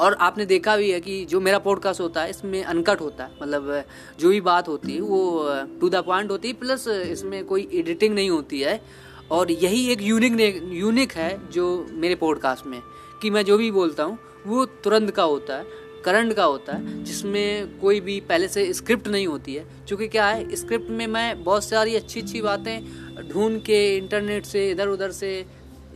और 0.00 0.14
आपने 0.14 0.46
देखा 0.46 0.76
भी 0.76 0.90
है 0.90 1.00
कि 1.00 1.24
जो 1.24 1.40
मेरा 1.40 1.58
पॉडकास्ट 1.58 2.00
होता 2.00 2.22
है, 2.22 2.30
इसमें 2.30 2.64
अनकट 2.64 3.00
होता 3.00 3.24
है। 3.24 3.30
मतलब 3.42 3.84
जो 4.20 4.30
भी 4.30 4.40
बात 4.40 4.68
होती 4.68 4.92
है, 4.92 5.00
वो 5.00 5.44
टू 5.80 5.88
द 5.88 5.94
पॉइंट 5.94 6.30
होती 6.30 6.48
है 6.48 6.54
प्लस 6.54 6.88
इसमें 6.88 7.44
कोई 7.44 7.68
एडिटिंग 7.74 8.14
नहीं 8.14 8.30
होती 8.30 8.60
है। 8.60 9.10
और 9.30 9.50
यही 9.50 9.92
एक 9.92 10.02
यूनिक 10.02 10.62
यूनिक 10.72 11.12
है 11.12 11.50
जो 11.50 11.86
मेरे 11.90 12.14
पॉडकास्ट 12.14 12.66
में। 12.66 12.82
कि 13.22 13.30
मैं 13.30 13.44
जो 13.44 13.58
भी 13.58 13.70
बोलता 13.70 14.02
हूँ 14.02 14.18
वो 14.46 14.64
तुरंत 14.84 15.10
का 15.10 15.22
होता 15.22 15.56
है 15.56 15.78
करंट 16.04 16.32
का 16.32 16.44
होता 16.44 16.72
है 16.72 17.02
जिसमें 17.04 17.78
कोई 17.78 18.00
भी 18.00 18.20
पहले 18.20 18.48
से 18.48 18.72
स्क्रिप्ट 18.72 19.08
नहीं 19.08 19.26
होती 19.26 19.54
है। 19.54 19.64
क्योंकि 19.88 20.08
क्या 20.08 20.26
है 20.26 20.56
स्क्रिप्ट 20.56 20.90
में 20.90 21.06
मैं 21.06 21.44
बहुत 21.44 21.64
सारी 21.64 21.96
अच्छी 21.96 22.20
अच्छी 22.20 22.40
बातें 22.40 23.28
ढूंढ 23.28 23.60
के 23.62 23.96
इंटरनेट 23.96 24.44
से 24.44 24.70
इधर 24.70 24.88
उधर 24.88 25.10
से 25.10 25.46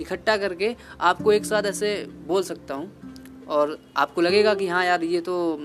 इकट्ठा 0.00 0.36
करके 0.36 0.74
आपको 1.00 1.32
एक 1.32 1.44
साथ 1.44 1.62
ऐसे 1.62 1.94
बोल 2.26 2.42
सकता 2.42 2.74
हूँ। 2.74 3.44
और 3.48 3.78
आपको 3.96 4.20
लगेगा 4.20 4.54
कि 4.54 4.68
हाँ 4.68 4.84
यार 4.84 5.04
ये 5.04 5.20
तो 5.20 5.56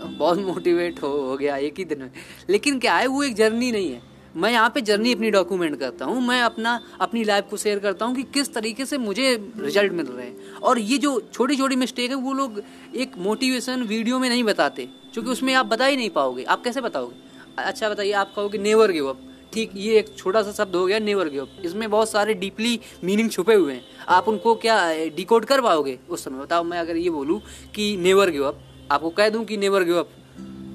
बहुत 0.00 0.38
मोटिवेट 0.46 1.02
हो, 1.02 1.08
हो 1.08 1.36
गया 1.36 1.56
एक 1.56 1.78
ही 1.78 1.84
दिन 1.84 1.98
में। 1.98 2.10
लेकिन 2.50 2.78
क्या 2.78 2.94
है 2.94 3.06
वो 3.06 3.22
एक 3.22 3.34
जर्नी 3.34 3.72
नहीं 3.72 3.92
है। 3.92 4.13
मैं 4.36 4.50
यहाँ 4.52 4.70
पे 4.70 4.80
जर्नी 4.80 5.12
अपनी 5.14 5.30
डॉक्यूमेंट 5.30 5.78
करता 5.80 6.04
हूँ, 6.04 6.20
मैं 6.22 6.40
अपना, 6.42 6.80
अपनी 7.00 7.24
लाइफ 7.24 7.44
को 7.50 7.56
शेयर 7.56 7.78
करता 7.78 8.04
हूँ 8.04 8.14
कि 8.14 8.22
किस 8.34 8.52
तरीके 8.54 8.86
से 8.86 8.98
मुझे 8.98 9.34
रिज़ल्ट 9.58 9.92
मिल 9.92 10.06
रहे 10.06 10.26
हैं। 10.26 10.56
और 10.60 10.78
ये 10.78 10.98
जो 10.98 11.20
छोटी 11.32 11.56
छोटी 11.56 11.76
मिस्टेक 11.76 12.10
है, 12.10 12.16
वो 12.16 12.32
लोग 12.32 12.62
एक 12.94 13.18
मोटिवेशन 13.18 13.82
वीडियो 13.84 14.18
में 14.18 14.28
नहीं 14.28 14.44
बताते, 14.44 14.88
क्योंकि 15.12 15.30
उसमें 15.30 15.54
आप 15.54 15.66
बता 15.66 15.86
ही 15.86 15.96
नहीं 15.96 16.10
पाओगे। 16.10 16.44
आप 16.44 16.64
कैसे 16.64 16.80
बताओगे? 16.80 17.14
अच्छा 17.58 17.88
बताइए, 17.88 18.12
आप 18.12 18.32
कहोगे 18.36 18.58
नेवर 18.58 18.92
गिव 18.92 19.08
अप 19.08 19.20
ठीक, 19.52 19.70
ये 19.76 19.98
एक 19.98 20.16
छोटा 20.18 20.42
सा 20.42 20.52
शब्द 20.52 20.76
हो 20.76 20.84
गया 20.86 20.98
नेवर 20.98 21.28
गिव 21.28 21.42
अप 21.42 21.64
इसमें 21.64 21.88
बहुत 21.90 22.10
सारे 22.10 22.34
डीपली 22.34 22.78
मीनिंग 23.04 23.30
छुपे 23.30 23.54
हुए 23.54 23.72
हैं। 23.72 23.84
आप 24.08 24.28
उनको 24.28 24.54
क्या 24.56 24.78
डिकोड 25.16 25.44
कर 25.44 25.60
पाओगे? 25.60 25.98
उस 26.08 26.24
समय 26.24 26.40
बताओ, 26.40 26.64
मैं 26.64 26.78
अगर 26.78 26.96
ये 26.96 27.10
बोलूँ 27.10 27.40
कि 27.74 27.96
नेवर 27.96 28.30
गिव 28.30 28.44
अप 28.44 28.60
आपको 28.92 29.10
कह 29.10 29.28
दूँ 29.28 29.44
कि 29.44 29.56
नेवर 29.56 29.84
गिव 29.84 29.98
अप 29.98 30.10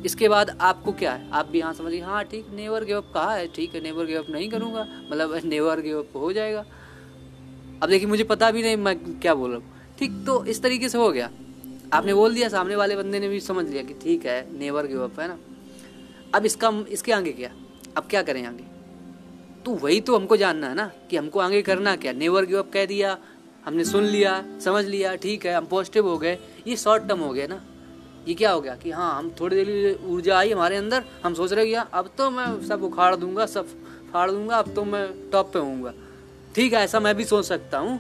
इसके 0.06 0.30
बाद 0.30 0.58
आपको 0.62 0.92
क्या 0.92 1.12
है? 1.12 1.30
आप 1.32 1.48
भी 1.48 1.60
हाँ 1.62 1.74
समझिए 1.74 2.02
हाँ 2.02 2.24
ठीक 2.24 2.48
नेवर 2.54 2.84
गिव 2.84 2.98
अप 2.98 3.12
कहा 3.14 3.34
है? 3.34 3.48
ठीक 3.48 3.76
है 3.76 3.82
नेवर 3.82 4.06
गिव 4.06 4.20
अप 4.20 4.30
नहीं 4.30 4.50
करूँगा। 4.50 4.88
मतलब 5.12 5.42
नेवर 5.46 5.80
गिव 5.80 6.00
अप 6.00 6.16
हो 6.16 6.34
जाएगा। 6.34 6.66
अब 7.84 7.90
देखिए, 7.90 8.08
मुझे 8.08 8.24
पता 8.24 8.52
भी 8.52 8.64
नहीं, 8.64 8.78
मैं 8.78 9.20
क्या 9.20 9.34
बोल 9.34 9.52
रहा 9.52 9.60
हूँ। 9.60 9.98
ठीक 10.00 10.12
तो 10.26 10.46
इस 10.46 10.62
तरीके 10.64 10.90
से 10.90 10.98
हो 10.98 11.12
गया। 11.12 11.30
आपने 11.94 12.14
बोल 12.14 12.34
दिया, 12.34 12.50
सामने 12.50 12.76
वाले 12.76 12.96
बंदे 12.96 13.20
ने 13.20 13.28
भी 13.28 13.40
समझ 13.40 13.70
लिया 13.70 13.84
कि 13.84 13.94
ठीक 13.94 14.26
है 14.26 14.60
नेवर 14.60 14.88
गिव 14.88 15.04
अप 15.04 15.20
है 15.20 15.28
ना? 15.28 15.38
अब 16.36 16.46
इसका, 16.46 16.86
इसके 16.90 17.12
आगे 17.12 17.32
क्या? 17.32 17.50
अब 17.98 18.08
क्या 18.10 18.22
करें 18.22 18.46
आगे? 18.46 18.64
तो 19.66 19.72
वही 19.72 20.02
तो 20.02 20.16
हमको 20.16 20.38
जानना 20.38 20.68
है 20.68 20.76
ना, 20.76 20.92
कि 21.10 21.18
हमको 21.18 21.40
आगे 21.40 21.62
करना 21.62 21.96
क्या? 21.96 22.14
नेवर 22.14 22.46
गिव 22.46 22.60
अप 22.60 22.72
कह 22.74 22.86
दिया, 22.86 23.18
हमने 23.66 23.86
सुन 23.86 24.04
लिया, 24.04 24.44
समझ 24.60 24.86
लिया, 24.86 25.16
ठीक 25.16 25.46
है, 25.46 25.54
हम 25.54 25.66
पॉजिटिव 25.66 26.08
हो 26.08 26.18
गए। 26.18 26.38
ये 26.68 26.76
शॉर्ट 26.76 27.04
टर्म 27.04 27.20
हो 27.20 27.34
गया 27.34 27.48
ना। 27.48 27.62
ये 28.28 28.34
क्या 28.34 28.52
हो 28.52 28.62
गया 28.62 28.76
कि 28.76 28.92
हाँ 28.92 29.18
हम 29.18 29.30
थोड़ी 29.40 29.56
देर 29.56 29.68
लिए 29.68 29.98
ऊर्जा 30.06 30.38
आई 30.38 30.52
हमारे 30.52 30.76
अंदर, 30.76 31.04
हम 31.24 31.34
सोच 31.34 31.54
रहे 31.54 31.66
कि 31.66 31.74
अब 31.74 32.10
तो 32.18 32.30
मैं 32.32 32.46
सब 32.68 32.84
उखाड़ 32.84 33.16
दूँगा, 33.16 33.46
सब 33.46 33.68
फाड़ 34.14 34.30
दूँगा, 34.32 34.58
अब 34.58 34.74
तो 34.76 34.84
मैं 34.84 35.08
टॉप 35.32 35.52
पे 35.54 35.60
होऊँगा। 35.60 35.94
ठीक 36.56 36.74
है, 36.74 36.80
ऐसा 36.80 37.00
मैं 37.00 37.16
भी 37.16 37.26
सोच 37.26 37.46
सकता 37.46 37.78
हूँ। 37.78 38.00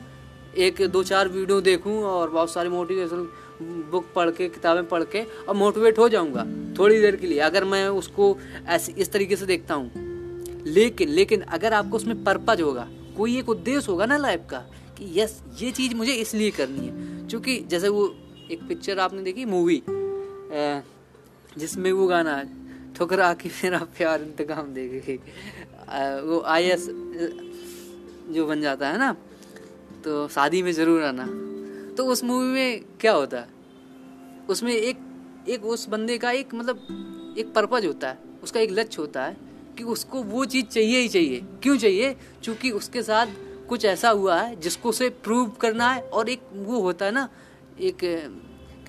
एक, 0.57 0.81
दो, 0.81 1.03
चार 1.03 1.27
वीडियो 1.27 1.59
देखूँ 1.61 2.01
और 2.03 2.29
बहुत 2.29 2.51
सारे 2.51 2.69
मोटिवेशन 2.69 3.27
बुक 3.91 4.05
पढ़ 4.15 4.29
के, 4.29 4.47
किताबें 4.49 4.87
पढ़ 4.87 5.03
के 5.03 5.23
और 5.23 5.55
मोटिवेट 5.55 5.97
हो 5.99 6.09
जाऊँगा 6.09 6.45
थोड़ी 6.79 6.99
देर 7.01 7.15
के 7.15 7.27
लिए, 7.27 7.39
अगर 7.39 7.63
मैं 7.63 7.87
उसको 7.87 8.37
ऐसे 8.67 8.91
इस 8.91 9.11
तरीके 9.11 9.35
से 9.35 9.45
देखता 9.45 9.73
हूँ। 9.73 9.91
लेकिन 10.65 11.09
लेकिन 11.09 11.41
अगर 11.41 11.73
आपको 11.73 11.97
उसमें 11.97 12.23
पर्पज 12.23 12.61
होगा, 12.61 12.87
कोई 13.17 13.37
एक 13.37 13.49
उद्देश्य 13.49 13.91
होगा 13.91 14.05
ना 14.05 14.17
लाइफ 14.17 14.41
का 14.49 14.59
कि 14.97 15.19
यस 15.19 15.41
ये 15.61 15.71
चीज़ 15.71 15.95
मुझे 15.95 16.13
इसलिए 16.13 16.51
करनी 16.51 16.87
है। 16.87 17.27
क्योंकि 17.27 17.57
जैसे 17.69 17.89
वो 17.89 18.13
एक 18.51 18.67
पिक्चर 18.67 18.99
आपने 18.99 19.21
देखी 19.21 19.45
मूवी 19.45 19.81
जिसमें 20.51 21.91
वो 21.91 22.07
गाना 22.07 22.41
ठुकरा 22.97 23.33
के 23.33 23.49
मेरा 23.49 23.79
प्यार 23.97 24.21
इंतकाम 24.21 24.73
देगी 24.73 25.15
वो 26.25 26.41
आईएस 26.47 26.85
जो 28.29 28.45
बन 28.47 28.61
जाता 28.61 28.89
है 28.89 28.97
ना 28.97 29.15
तो 30.03 30.27
शादी 30.27 30.61
में 30.63 30.71
ज़रूर 30.71 31.03
आना। 31.03 31.25
तो 31.95 32.05
उस 32.05 32.23
मूवी 32.23 32.47
में 32.47 32.83
क्या 33.01 33.13
होता 33.13 33.39
है? 33.39 33.47
उसमें 34.49 34.73
एक 34.73 34.97
एक 35.49 35.65
उस 35.65 35.87
बंदे 35.89 36.17
का 36.17 36.31
एक 36.31 36.53
मतलब 36.55 37.35
एक 37.37 37.53
पर्पज 37.53 37.85
होता 37.85 38.09
है। 38.09 38.17
उसका 38.43 38.59
एक 38.59 38.71
लक्ष्य 38.71 39.01
होता 39.01 39.23
है 39.25 39.37
कि 39.77 39.83
उसको 39.83 40.21
वो 40.23 40.45
चीज़ 40.45 40.65
चाहिए 40.65 40.99
ही 40.99 41.07
चाहिए। 41.09 41.41
क्यों 41.63 41.77
चाहिए? 41.77 42.13
क्योंकि 42.43 42.71
उसके 42.71 43.03
साथ 43.03 43.27
कुछ 43.69 43.85
ऐसा 43.85 44.09
हुआ 44.09 44.39
है, 44.41 44.59
जिसको 44.59 44.89
उसे 44.89 45.09
प्रूव 45.23 45.49
करना 45.61 45.91
है, 45.91 46.01
और 46.01 46.29
एक 46.29 46.41
वो 46.53 46.79
होता 46.81 47.05
है 47.05 47.11
ना, 47.11 47.27
एक 47.79 47.97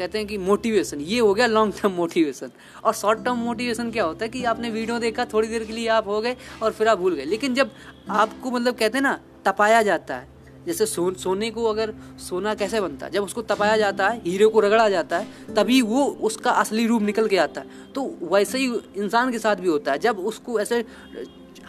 कहते 0.00 0.18
हैं 0.18 0.26
कि 0.26 0.38
मोटिवेशन 0.38 1.00
ये 1.02 1.18
हो 1.20 1.32
गया 1.34 1.46
लॉन्ग 1.46 1.74
टर्म 1.80 1.92
मोटिवेशन 1.92 2.50
और 2.84 2.94
शॉर्ट 2.94 3.24
टर्म 3.24 3.38
मोटिवेशन 3.38 3.90
क्या 3.90 4.04
होता 4.04 4.24
है 4.24 4.28
कि 4.28 4.44
आपने 4.44 4.70
वीडियो 4.70 4.98
देखा 4.98 5.24
थोड़ी 5.32 5.48
देर 5.48 5.64
के 5.64 5.72
लिए 5.72 5.88
आप 5.90 6.08
हो 6.08 6.20
गए 6.20 6.36
और 6.62 6.72
फिर 6.72 6.88
आप 6.88 6.98
भूल 6.98 7.14
गए. 7.14 7.24
लेकिन 7.24 7.54
जब 7.54 7.70
आपको 8.10 8.50
मतलब 8.50 8.74
कहते 8.74 8.98
हैं 8.98 9.02
ना 9.02 9.18
तपाया 9.44 9.82
जाता 9.82 10.16
है 10.16 10.28
जैसे 10.66 10.86
सो, 10.86 11.12
सोने 11.14 11.50
को 11.50 11.64
अगर 11.64 11.92
सोना 12.20 12.54
कैसे 12.54 12.80
बनता 12.80 13.06
है? 13.06 13.12
जब 13.12 13.24
उसको 13.24 13.42
तपाया 13.42 13.76
जाता 13.76 14.08
है 14.08 14.20
हीरे 14.24 14.46
को 14.46 14.60
रगड़ा 14.60 14.88
जाता 14.88 15.18
है 15.18 15.54
तभी 15.54 15.80
वो 15.82 16.04
उसका 16.22 16.50
असली 16.52 16.86
रूप 16.86 17.02
निकल 17.02 17.28
के 17.28 17.36
आता 17.36 17.60
है. 17.60 17.92
तो 17.94 18.04
वैसे 18.32 18.58
ही 18.58 18.72
इंसान 18.96 19.32
के 19.32 19.38
साथ 19.38 19.56
भी 19.56 19.68
होता 19.68 19.92
है. 19.92 19.98
जब 19.98 20.18
उसको 20.20 20.58
ऐसे 20.60 20.84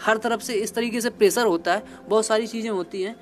हर 0.05 0.17
तरफ़ 0.17 0.41
से 0.41 0.53
इस 0.55 0.73
तरीके 0.73 1.01
से 1.01 1.09
प्रेशर 1.09 1.45
होता 1.45 1.73
है 1.73 1.83
बहुत 2.09 2.25
सारी 2.25 2.47
चीज़ें 2.47 2.69
होती 2.69 3.01
हैं 3.01 3.15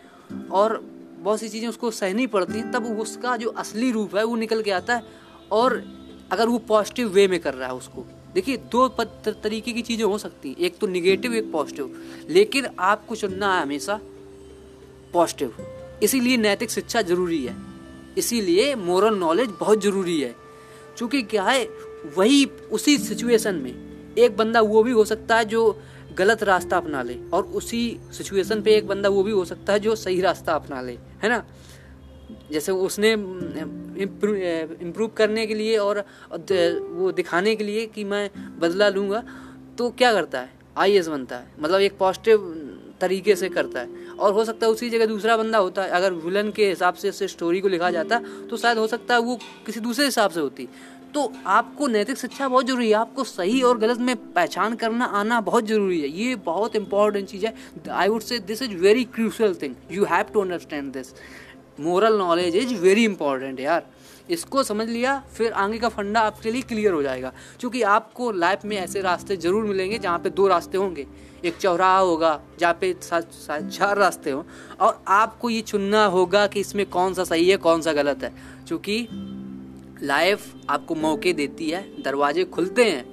और 0.49 0.81
बहुत 1.19 1.39
सी 1.39 1.49
चीज़ें 1.49 1.67
उसको 1.69 1.91
सहनी 1.91 2.27
पड़ती 2.27 2.57
हैं 2.59 2.71
तब 2.71 2.85
उसका 2.99 3.35
जो 3.37 3.49
असली 3.57 3.91
रूप 3.91 4.15
है 4.15 4.23
वो 4.23 4.35
निकल 4.35 4.61
के 4.61 4.71
आता 4.71 4.95
है 4.95 5.03
और 5.51 5.83
अगर 6.31 6.47
वो 6.47 6.57
पॉजिटिव 6.67 7.07
वे 7.09 7.27
में 7.27 7.39
कर 7.39 7.53
रहा 7.53 7.67
है 7.69 7.75
उसको। 7.75 8.05
देखिए, 8.33 8.57
दो 8.57 8.87
तरीके 8.89 9.71
की 9.73 9.81
चीज़ें 9.81 10.05
हो 10.05 10.17
सकती 10.17 10.49
हैं। 10.49 10.57
एक 10.57 10.77
तो 10.77 10.87
निगेटिव 10.87 11.33
एक 11.33 11.51
पॉजिटिव 11.51 11.95
लेकिन 12.29 12.67
आपको 12.79 13.15
चुनना 13.15 13.53
है 13.55 13.61
हमेशा 13.61 13.99
पॉजिटिव 15.13 15.53
इसीलिए 16.03 16.37
नैतिक 16.37 16.71
शिक्षा 16.71 17.01
ज़रूरी 17.01 17.43
है। 17.45 17.55
इसीलिए 18.17 18.73
मॉरल 18.75 19.15
नॉलेज 19.15 19.49
बहुत 19.59 19.81
ज़रूरी 19.83 20.19
है। 20.21 20.35
क्योंकि 20.97 21.21
क्या 21.23 21.43
है, 21.43 21.63
वही 22.17 22.45
उसी 22.71 22.97
सिचुएशन 22.97 23.55
में 23.55 24.15
एक 24.17 24.37
बंदा 24.37 24.61
वो 24.61 24.83
भी 24.83 24.91
हो 24.91 25.05
सकता 25.05 25.37
है 25.37 25.45
जो 25.45 25.61
गलत 26.17 26.43
रास्ता 26.43 26.77
अपना 26.77 27.01
ले 27.03 27.17
और 27.33 27.43
उसी 27.55 27.99
सिचुएशन 28.11 28.61
पे 28.61 28.75
एक 28.75 28.87
बंदा 28.87 29.09
वो 29.09 29.23
भी 29.23 29.31
हो 29.31 29.43
सकता 29.45 29.73
है 29.73 29.79
जो 29.79 29.95
सही 29.95 30.21
रास्ता 30.21 30.53
अपना 30.53 30.81
ले, 30.81 30.97
है 31.23 31.29
ना? 31.29 31.43
जैसे 32.51 32.71
उसने 32.71 33.11
इम्प्रूव 34.01 35.07
करने 35.07 35.45
के 35.47 35.53
लिए 35.53 35.77
और 35.77 35.99
वो 36.29 37.11
दिखाने 37.11 37.55
के 37.55 37.63
लिए 37.63 37.85
कि 37.85 38.03
मैं 38.03 38.29
बदला 38.59 38.89
लूँगा 38.89 39.23
तो 39.77 39.89
क्या 39.91 40.11
करता 40.13 40.39
है? 40.39 40.49
आई 40.77 41.01
बनता 41.01 41.35
है। 41.35 41.47
मतलब 41.59 41.81
एक 41.81 41.97
पॉजिटिव 41.97 42.37
तरीके 43.01 43.35
से 43.35 43.49
करता 43.49 43.79
है। 43.79 44.07
और 44.19 44.33
हो 44.33 44.43
सकता 44.45 44.65
है 44.65 44.71
उसी 44.71 44.89
जगह 44.89 45.05
दूसरा 45.05 45.37
बंदा 45.37 45.57
होता 45.57 45.83
है। 45.83 45.89
अगर 45.89 46.13
विलन 46.15 46.51
के 46.51 46.69
हिसाब 46.69 46.93
से 46.93 47.27
स्टोरी 47.27 47.59
को 47.61 47.67
लिखा 47.67 47.89
जाता 47.91 48.19
तो 48.49 48.57
शायद 48.57 48.77
हो 48.77 48.87
सकता 48.87 49.13
है 49.13 49.19
वो 49.21 49.37
किसी 49.65 49.79
दूसरे 49.79 50.05
हिसाब 50.05 50.31
से 50.31 50.39
होती। 50.39 50.67
तो 51.13 51.31
आपको 51.47 51.87
नैतिक 51.87 52.17
शिक्षा 52.17 52.47
बहुत 52.47 52.65
ज़रूरी 52.67 52.87
है। 52.87 52.93
आपको 52.93 53.23
सही 53.23 53.61
और 53.61 53.77
गलत 53.77 53.99
में 53.99 54.15
पहचान 54.33 54.75
करना, 54.75 55.05
आना 55.05 55.39
बहुत 55.41 55.67
ज़रूरी 55.67 55.99
है। 56.01 56.09
ये 56.09 56.35
बहुत 56.45 56.75
इंपॉर्टेंट 56.75 57.27
चीज़ 57.27 57.45
है। 57.45 57.53
I 57.91 58.07
would 58.07 58.21
say 58.21 58.39
this 58.39 58.61
is 58.61 58.75
very 58.77 59.03
crucial 59.05 59.55
thing 59.61 59.75
you 59.91 60.05
have 60.05 60.25
to 60.33 60.41
understand 60.41 60.91
this 60.93 61.13
moral 61.79 62.17
knowledge 62.17 62.55
is 62.55 62.73
very 62.75 63.03
important 63.05 63.59
यार। 63.59 63.87
इसको 64.29 64.63
समझ 64.63 64.87
लिया, 64.87 65.17
फिर 65.33 65.51
आगे 65.51 65.77
का 65.77 65.89
फंडा 65.89 66.21
आपके 66.21 66.51
लिए 66.51 66.61
क्लियर 66.61 66.93
हो 66.93 67.01
जाएगा। 67.01 67.31
क्योंकि 67.59 67.81
आपको 67.83 68.31
लाइफ 68.31 68.65
में 68.65 68.75
ऐसे 68.77 69.01
रास्ते 69.01 69.37
ज़रूर 69.37 69.65
मिलेंगे 69.65 69.97
जहाँ 69.99 70.19
पे 70.19 70.29
दो 70.29 70.47
रास्ते 70.47 70.77
होंगे। 70.77 71.05
एक 71.45 71.57
चौराहा 71.57 71.97
होगा, 71.97 72.39
जहाँ 72.59 72.77
पे 72.81 72.93
चार 73.01 73.97
रास्ते 73.97 74.31
हों। 74.31 74.43
और 74.79 75.01
आपको 75.07 75.49
ये 75.49 75.61
चुनना 75.61 76.05
होगा 76.07 76.45
कि 76.47 76.59
इसमें 76.59 76.85
कौन 76.85 77.13
सा 77.13 77.23
सही 77.23 77.49
है, 77.49 77.57
कौन 77.57 77.81
सा 77.81 77.93
गलत 77.93 78.23
है। 78.23 78.33
क्योंकि 78.67 79.07
लाइफ 80.03 80.53
आपको 80.69 80.95
मौके 80.95 81.33
देती 81.33 81.69
है, 81.69 82.03
दरवाजे 82.03 82.43
खुलते 82.43 82.83
हैं, 82.83 83.05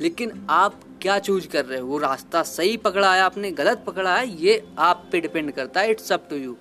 लेकिन 0.00 0.46
आप 0.50 0.80
क्या 1.02 1.18
चूज़ 1.18 1.48
कर 1.48 1.64
रहे 1.64 1.80
हो? 1.80 1.86
वो 1.86 1.98
रास्ता 1.98 2.42
सही 2.42 2.76
पकड़ा 2.76 3.14
है 3.14 3.20
आपने, 3.20 3.50
गलत 3.50 3.84
पकड़ा 3.86 4.16
है, 4.16 4.44
ये 4.44 4.66
आप 4.78 5.08
पे 5.12 5.20
डिपेंड 5.20 5.52
करता 5.52 5.80
है, 5.80 5.90
इट्स 5.90 6.12
अप 6.12 6.26
टू 6.30 6.36
यू। 6.36 6.56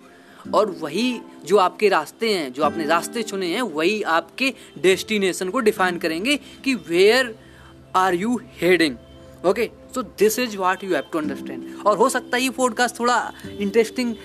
और 0.55 0.71
वही 0.71 1.21
जो 1.45 1.57
आपके 1.57 1.89
रास्ते 1.89 2.33
हैं, 2.33 2.53
जो 2.53 2.63
आपने 2.63 2.85
रास्ते 2.85 3.23
चुने 3.23 3.47
हैं, 3.47 3.61
वही 3.61 4.01
आपके 4.01 4.53
डेस्टिनेशन 4.77 5.49
को 5.49 5.59
डिफाइन 5.59 5.97
करेंगे 5.97 6.39
कि 6.63 6.75
where 6.75 7.35
are 7.95 8.13
you 8.13 8.39
heading 8.61 8.95
okay 9.45 9.69
so 9.95 10.01
this 10.01 10.39
is 10.39 10.57
what 10.57 10.83
you 10.83 10.93
have 10.93 11.03
to 11.11 11.19
understand 11.19 11.63
और 11.85 11.97
हो 11.97 12.09
सकता 12.09 12.37
है 12.37 12.43
ये 12.43 12.49
पॉडकास्ट 12.49 12.99
थोड़ा 12.99 13.33
इंटरेस्टिंग 13.59 14.15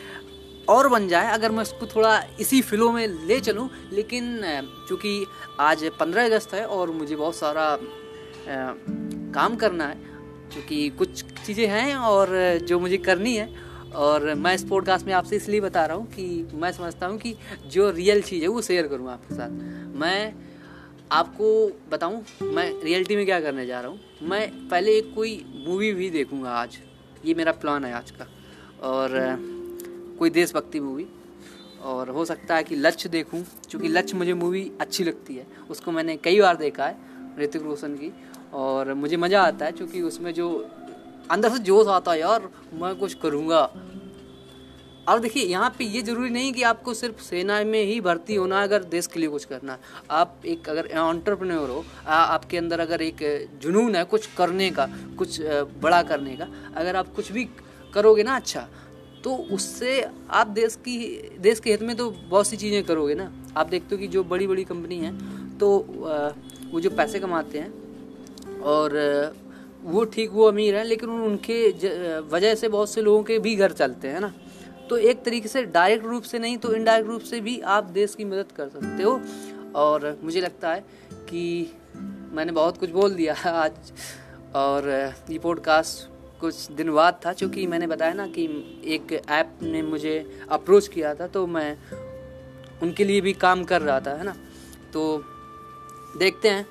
और 0.69 0.89
बन 0.89 1.07
जाए, 1.09 1.33
अगर 1.33 1.51
मैं 1.53 1.63
उसको 1.63 1.87
थोड़ा 1.87 2.23
इसी 2.41 2.61
फिलो 2.63 2.91
में 2.93 3.07
ले 3.27 3.39
चलूँ। 3.41 3.69
लेकिन 3.93 4.41
चूँकि 4.89 5.25
आज 5.61 5.85
पंद्रह 6.01 6.25
अगस्त 6.25 6.55
है 6.55 6.65
और 6.67 6.91
मुझे 6.91 7.17
बहुत 7.17 7.37
सारा 7.37 7.79
काम 9.35 9.57
करना 9.57 9.87
है 9.87 9.95
क्योंकि 10.53 10.89
कुछ 10.89 11.23
चीज़ें 11.47 11.67
हैं 11.67 11.95
और 11.97 12.29
जो 12.59 12.79
मुझे 12.81 12.97
करनी 12.99 13.35
है। 13.37 13.49
और 13.97 14.35
मैं 14.35 14.55
इस 14.55 14.65
पॉडकास्ट 14.65 15.07
में 15.07 15.13
आपसे 15.15 15.37
इसलिए 15.37 15.61
बता 15.61 15.85
रहा 15.87 15.97
हूँ 15.97 16.07
कि 16.07 16.49
मैं 16.55 16.73
समझता 16.73 17.07
हूँ 17.07 17.19
कि 17.19 17.35
जो 17.67 17.91
रियल 17.91 18.23
चीज़ 18.23 18.43
है 18.43 18.49
वो 18.49 18.63
शेयर 18.63 18.87
करूँ 18.87 19.11
आपके 19.11 19.35
साथ। 19.35 19.51
मैं 19.99 20.33
आपको 21.13 21.49
बताऊँ, 21.91 22.25
मैं 22.43 22.71
रियलिटी 22.83 23.17
में 23.17 23.25
क्या 23.25 23.41
करने 23.41 23.67
जा 23.67 23.81
रहा 23.81 23.91
हूँ। 23.91 24.29
मैं 24.29 24.69
पहले 24.69 24.97
एक 24.99 25.13
कोई 25.15 25.45
मूवी 25.67 25.93
भी 25.93 26.11
देखूँगा 26.11 26.51
आज। 26.51 26.79
ये 27.25 27.35
मेरा 27.35 27.53
प्लान 27.53 27.85
है 27.85 27.93
आज 27.95 28.11
का। 28.11 28.27
और 28.83 29.15
कोई 30.19 30.31
देशभक्ति 30.31 30.81
मूवी 30.81 31.07
और 31.83 32.11
हो 32.11 32.25
सकता 32.25 32.57
है 32.57 32.65
कि 32.65 32.77
लक्ष्य 32.77 33.09
देखूँ 33.09 33.43
क्योंकि 33.71 33.89
लक्ष्य 33.89 34.17
मुझे 34.17 34.35
मूवी 34.35 34.71
अच्छी 34.81 35.05
लगती 35.05 35.35
है। 35.35 35.47
उसको 35.71 35.93
मैंने 35.93 36.17
कई 36.17 36.41
बार 36.41 36.57
देखा 36.57 36.87
है 36.87 36.97
ऋतिक 37.41 37.63
रोशन 37.63 37.95
की। 37.95 38.13
और 38.55 38.93
मुझे 38.95 39.17
मज़ा 39.17 39.43
आता 39.43 39.65
है 39.67 39.73
क्योंकि 39.73 40.03
उसमें 40.03 40.33
जो 40.35 40.49
अंदर 41.31 41.51
से 41.51 41.59
जोश 41.61 41.87
आता 41.89 42.13
है 42.13 42.21
यार 42.21 42.49
मैं 42.75 42.95
कुछ 42.97 43.15
करूँगा। 43.15 43.61
और 45.09 45.19
देखिए 45.21 45.45
यहाँ 45.45 45.69
पे 45.79 45.85
ये 45.85 46.01
ज़रूरी 46.03 46.31
नहीं 46.31 46.53
कि 46.53 46.63
आपको 46.63 46.95
सिर्फ़ 46.95 47.21
सेना 47.23 47.63
में 47.65 47.83
ही 47.85 48.01
भर्ती 48.01 48.35
होना 48.35 48.59
है 48.59 48.65
अगर 48.65 48.83
देश 48.85 49.07
के 49.07 49.21
लिए 49.21 49.29
कुछ 49.29 49.45
करना 49.45 49.79
आप 50.11 50.43
एक 50.47 50.69
अगर 50.69 50.89
ऑन्टरप्रनोर 50.99 51.71
हो 51.71 51.85
आ, 52.07 52.15
आपके 52.15 52.57
अंदर 52.59 52.81
अगर 52.81 53.03
एक 53.03 53.49
जुनून 53.63 53.97
है 53.97 54.05
कुछ 54.05 54.27
करने 54.39 54.71
का 54.71 54.89
कुछ 55.19 55.41
बड़ा 55.83 56.03
करने 56.03 56.37
का 56.37 56.49
अगर 56.77 56.97
आप 56.97 57.15
कुछ 57.17 57.31
भी 57.33 57.49
करोगे 57.95 58.23
ना 58.23 58.37
अच्छा 58.37 58.67
तो 59.27 59.35
उससे 59.53 60.01
आप 60.31 60.47
देश 60.47 60.75
की, 60.79 60.97
देश 61.41 61.61
के 61.61 61.71
हित 61.71 61.83
में 61.83 61.97
तो 61.97 62.11
बहुत 62.11 62.47
सी 62.47 62.57
चीज़ें 62.57 62.83
करोगे 62.85 63.15
ना। 63.15 63.31
आप 63.57 63.69
देखते 63.69 63.95
हो 63.95 64.01
कि 64.01 64.09
जो 64.09 64.23
बड़ी 64.25 64.47
बड़ी 64.47 64.65
कंपनी 64.65 64.99
हैं 64.99 65.59
तो 65.59 65.69
वो 66.73 66.81
जो 66.81 66.91
पैसे 66.91 67.19
कमाते 67.19 67.59
हैं, 67.59 68.61
और 68.63 68.95
वो 69.85 70.05
ठीक, 70.05 70.31
वो 70.31 70.45
अमीर 70.45 70.77
हैं, 70.77 70.85
लेकिन 70.85 71.11
उनके 71.11 72.21
वजह 72.29 72.55
से 72.55 72.69
बहुत 72.69 72.91
से 72.91 73.03
लोगों 73.03 73.23
के 73.23 73.39
भी 73.39 73.57
घर 73.57 73.73
चलते 73.73 74.09
हैं 74.09 74.21
ना। 74.21 74.33
तो 74.91 74.97
एक 74.99 75.23
तरीके 75.25 75.49
से 75.49 75.63
डायरेक्ट 75.65 76.07
रूप 76.07 76.23
से 76.23 76.39
नहीं 76.39 76.57
तो 76.59 76.73
इनडायरेक्ट 76.75 77.11
रूप 77.11 77.23
से 77.23 77.41
भी 77.41 77.61
आप 77.61 77.85
देश 77.93 78.15
की 78.15 78.25
मदद 78.25 78.53
कर 78.57 78.69
सकते 78.69 79.03
हो। 79.03 79.21
और 79.77 80.19
मुझे 80.23 80.41
लगता 80.41 80.73
है 80.73 80.85
कि 81.13 81.73
मैंने 82.33 82.53
बहुत 82.53 82.79
कुछ 82.79 82.91
बोल 82.91 83.15
दिया 83.15 83.35
आज, 83.35 83.93
और 84.57 84.91
ये 85.31 85.39
पॉडकास्ट 85.39 86.16
कुछ 86.41 86.71
दिन 86.73 86.93
बाद 86.93 87.21
था, 87.25 87.33
चूँकि 87.33 87.67
मैंने 87.67 87.87
बताया 87.87 88.13
ना 88.15 88.27
कि 88.29 88.45
एक 88.87 89.13
ऐप 89.31 89.59
ने 89.63 89.83
मुझे 89.83 90.45
अप्रोच 90.51 90.89
किया 90.89 91.15
था 91.15 91.27
तो 91.29 91.47
मैं 91.49 91.77
उनके 92.83 93.05
लिए 93.05 93.21
भी 93.21 93.33
काम 93.35 93.65
कर 93.65 93.83
रहा 93.83 94.01
था, 94.01 94.11
है 94.11 94.25
ना? 94.25 94.35
तो 94.93 95.25
देखते 96.19 96.49
हैं 96.49 96.67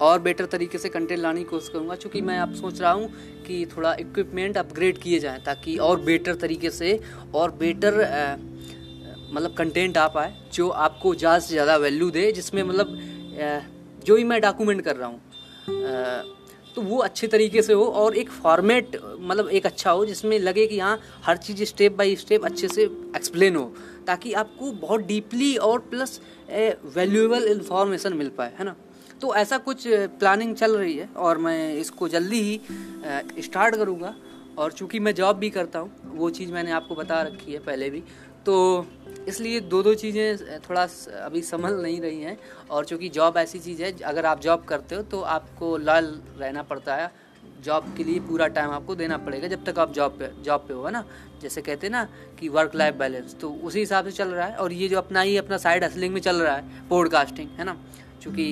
और 0.00 0.18
बेटर 0.20 0.46
तरीके 0.46 0.78
से 0.78 0.88
कंटेंट 0.88 1.20
लाने 1.20 1.40
की 1.40 1.44
कोशिश 1.46 1.68
करूँगा 1.68 1.94
क्योंकि 1.96 2.20
मैं 2.22 2.38
अब 2.38 2.54
सोच 2.54 2.80
रहा 2.80 2.92
हूँ 2.92 3.08
कि 3.46 3.64
थोड़ा 3.66 3.94
इक्विपमेंट 4.00 4.56
अपग्रेड 4.58 4.98
किए 4.98 5.18
जाएँ, 5.18 5.42
ताकि 5.44 5.76
और 5.78 6.00
बेटर 6.00 6.34
तरीके 6.36 6.70
से 6.70 6.98
और 7.34 7.50
बेटर 7.52 7.98
मतलब 9.32 9.54
कंटेंट 9.54 9.96
आ 9.98 10.06
पाए, 10.08 10.34
जो 10.52 10.68
आपको 10.68 11.14
ज़्यादा 11.14 11.38
से 11.38 11.52
ज़्यादा 11.52 11.76
वैल्यू 11.76 12.10
दे, 12.10 12.30
जिसमें 12.32 12.62
मतलब 12.62 12.98
जो 14.04 14.16
भी 14.16 14.24
मैं 14.24 14.40
डॉक्यूमेंट 14.40 14.80
कर 14.82 14.96
रहा 14.96 15.08
हूँ 15.08 15.20
तो 16.74 16.82
वो 16.82 16.98
अच्छे 16.98 17.26
तरीके 17.26 17.62
से 17.62 17.72
हो 17.72 17.84
और 17.84 18.16
एक 18.16 18.30
फॉर्मेट 18.32 18.96
मतलब 19.20 19.48
एक 19.48 19.66
अच्छा 19.66 19.90
हो, 19.90 20.04
जिसमें 20.06 20.38
लगे 20.38 20.66
कि 20.66 20.78
हाँ 20.78 20.98
हर 21.24 21.36
चीज़ 21.38 21.62
स्टेप 21.64 21.96
बाय 21.96 22.14
स्टेप 22.16 22.44
अच्छे 22.44 22.68
से 22.68 22.82
एक्सप्लेन 23.16 23.56
हो, 23.56 23.64
ताकि 24.06 24.32
आपको 24.34 24.70
बहुत 24.72 25.06
डीपली 25.06 25.56
और 25.58 25.78
प्लस 25.90 26.20
वैल्यूएबल 26.96 27.46
इन्फॉर्मेशन 27.48 28.14
मिल 28.14 28.28
पाए, 28.38 28.52
है 28.58 28.64
ना? 28.64 28.76
तो 29.20 29.34
ऐसा 29.34 29.58
कुछ 29.58 29.86
प्लानिंग 29.88 30.54
चल 30.56 30.76
रही 30.76 30.96
है 30.96 31.08
और 31.18 31.38
मैं 31.38 31.74
इसको 31.74 32.08
जल्दी 32.08 32.40
ही 32.40 33.42
स्टार्ट 33.42 33.76
करूँगा। 33.76 34.14
और 34.58 34.72
चूँकि 34.72 34.98
मैं 35.00 35.14
जॉब 35.14 35.36
भी 35.36 35.50
करता 35.50 35.78
हूँ, 35.78 36.16
वो 36.16 36.30
चीज़ 36.30 36.52
मैंने 36.52 36.70
आपको 36.70 36.94
बता 36.94 37.20
रखी 37.22 37.52
है 37.52 37.58
पहले 37.58 37.90
भी 37.90 38.02
तो 38.46 38.54
इसलिए 39.30 39.60
दो 39.62 39.82
दो 39.82 39.94
चीज़ें 39.94 40.60
थोड़ा 40.60 40.82
अभी 41.24 41.42
संभल 41.44 41.80
नहीं 41.82 42.00
रही 42.00 42.20
हैं 42.20 42.36
और 42.70 42.84
चूँकि 42.84 43.08
जॉब 43.10 43.36
ऐसी 43.38 43.58
चीज़ 43.58 43.82
है, 43.82 43.92
अगर 43.94 44.26
आप 44.26 44.40
जॉब 44.40 44.64
करते 44.64 44.94
हो 44.94 45.02
तो 45.04 45.20
आपको 45.30 45.76
लॉयल 45.78 46.14
रहना 46.38 46.62
पड़ता 46.64 46.96
है। 46.96 47.10
जॉब 47.64 47.94
के 47.96 48.04
लिए 48.04 48.20
पूरा 48.20 48.46
टाइम 48.48 48.70
आपको 48.70 48.94
देना 48.94 49.16
पड़ेगा 49.18 49.48
जब 49.48 49.64
तक 49.64 49.78
आप 49.78 49.92
जॉब 49.92 50.12
पे 50.18 50.30
जॉब 50.44 50.60
पे 50.68 50.74
हो 50.74 50.90
ना? 50.90 51.04
जैसे 51.42 51.62
कहते 51.62 51.86
हैं 51.86 51.92
ना 51.92 52.08
कि 52.38 52.48
वर्क 52.48 52.74
लाइफ 52.74 52.94
बैलेंस 52.94 53.36
तो 53.40 53.50
उसी 53.64 53.78
हिसाब 53.78 54.04
से 54.04 54.10
चल 54.12 54.28
रहा 54.28 54.46
है 54.46 54.56
और 54.56 54.72
ये 54.72 54.88
जो 54.88 54.98
अपना 54.98 55.20
ही 55.20 55.36
अपना 55.36 55.56
साइड 55.58 55.84
हसलिंग 55.84 56.14
में 56.14 56.20
चल 56.20 56.40
रहा 56.42 56.54
है 56.56 56.88
पॉडकास्टिंग 56.88 57.48
है 57.58 57.64
ना? 57.64 57.76
चूँकि 58.22 58.46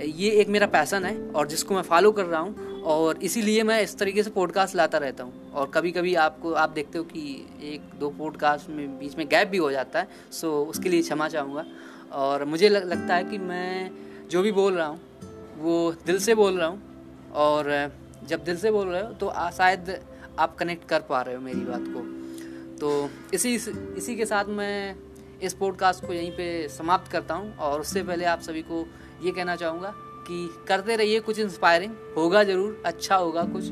ये 0.00 0.30
एक 0.30 0.48
मेरा 0.48 0.66
पैसन 0.66 1.04
है 1.04 1.16
और 1.30 1.46
जिसको 1.48 1.74
मैं 1.74 1.82
फॉलो 1.82 2.10
कर 2.12 2.24
रहा 2.24 2.40
हूँ 2.40 2.82
और 2.82 3.18
इसीलिए 3.18 3.62
मैं 3.62 3.80
इस 3.82 3.96
तरीके 3.98 4.22
से 4.22 4.30
पॉडकास्ट 4.30 4.74
लाता 4.76 4.98
रहता 4.98 5.24
हूँ। 5.24 5.50
और 5.52 5.70
कभी 5.74 5.90
कभी 5.92 6.14
आपको 6.14 6.52
आप 6.52 6.70
देखते 6.70 6.98
हो 6.98 7.04
कि 7.04 7.20
एक 7.62 7.98
दो 8.00 8.10
पॉडकास्ट 8.10 8.68
में 8.70 8.98
बीच 8.98 9.16
में 9.16 9.26
गैप 9.28 9.48
भी 9.48 9.58
हो 9.58 9.70
जाता 9.70 9.98
है 9.98 10.08
सो 10.32 10.64
उसके 10.64 10.88
लिए 10.88 11.02
क्षमा 11.02 11.28
चाहूँगा। 11.28 11.64
और 12.12 12.44
मुझे 12.44 12.68
लग, 12.68 12.84
लगता 12.84 13.14
है 13.14 13.24
कि 13.24 13.38
मैं 13.38 13.90
जो 14.30 14.42
भी 14.42 14.52
बोल 14.52 14.74
रहा 14.74 14.86
हूँ 14.86 15.00
वो 15.58 15.94
दिल 16.06 16.18
से 16.18 16.34
बोल 16.34 16.58
रहा 16.58 16.66
हूँ 16.66 17.30
और 17.34 17.92
जब 18.26 18.44
दिल 18.44 18.56
से 18.56 18.70
बोल 18.70 18.88
रहे 18.88 19.02
हो 19.02 19.12
तो 19.12 19.32
शायद 19.50 20.00
आप 20.38 20.56
कनेक्ट 20.56 20.88
कर 20.88 21.00
पा 21.00 21.22
रहे 21.22 21.34
हो 21.34 21.40
मेरी 21.40 21.60
बात 21.60 21.84
को। 21.86 22.00
तो 22.78 23.10
इसी 23.34 23.54
इसी 23.96 24.16
के 24.16 24.26
साथ 24.26 24.44
मैं 24.44 24.94
इस 25.42 25.54
पॉडकास्ट 25.54 26.06
को 26.06 26.12
यहीं 26.12 26.30
पे 26.30 26.68
समाप्त 26.68 27.10
करता 27.12 27.34
हूँ 27.34 27.56
और 27.56 27.80
उससे 27.80 28.02
पहले 28.02 28.24
आप 28.24 28.40
सभी 28.40 28.62
को 28.62 28.86
ये 29.22 29.30
कहना 29.30 29.56
चाहूँगा 29.56 29.92
कि 30.28 30.48
करते 30.68 30.96
रहिए 30.96 31.20
कुछ 31.20 31.38
इंस्पायरिंग 31.38 31.94
होगा 32.16 32.42
ज़रूर 32.44 32.82
अच्छा 32.86 33.16
होगा 33.16 33.42
कुछ, 33.44 33.64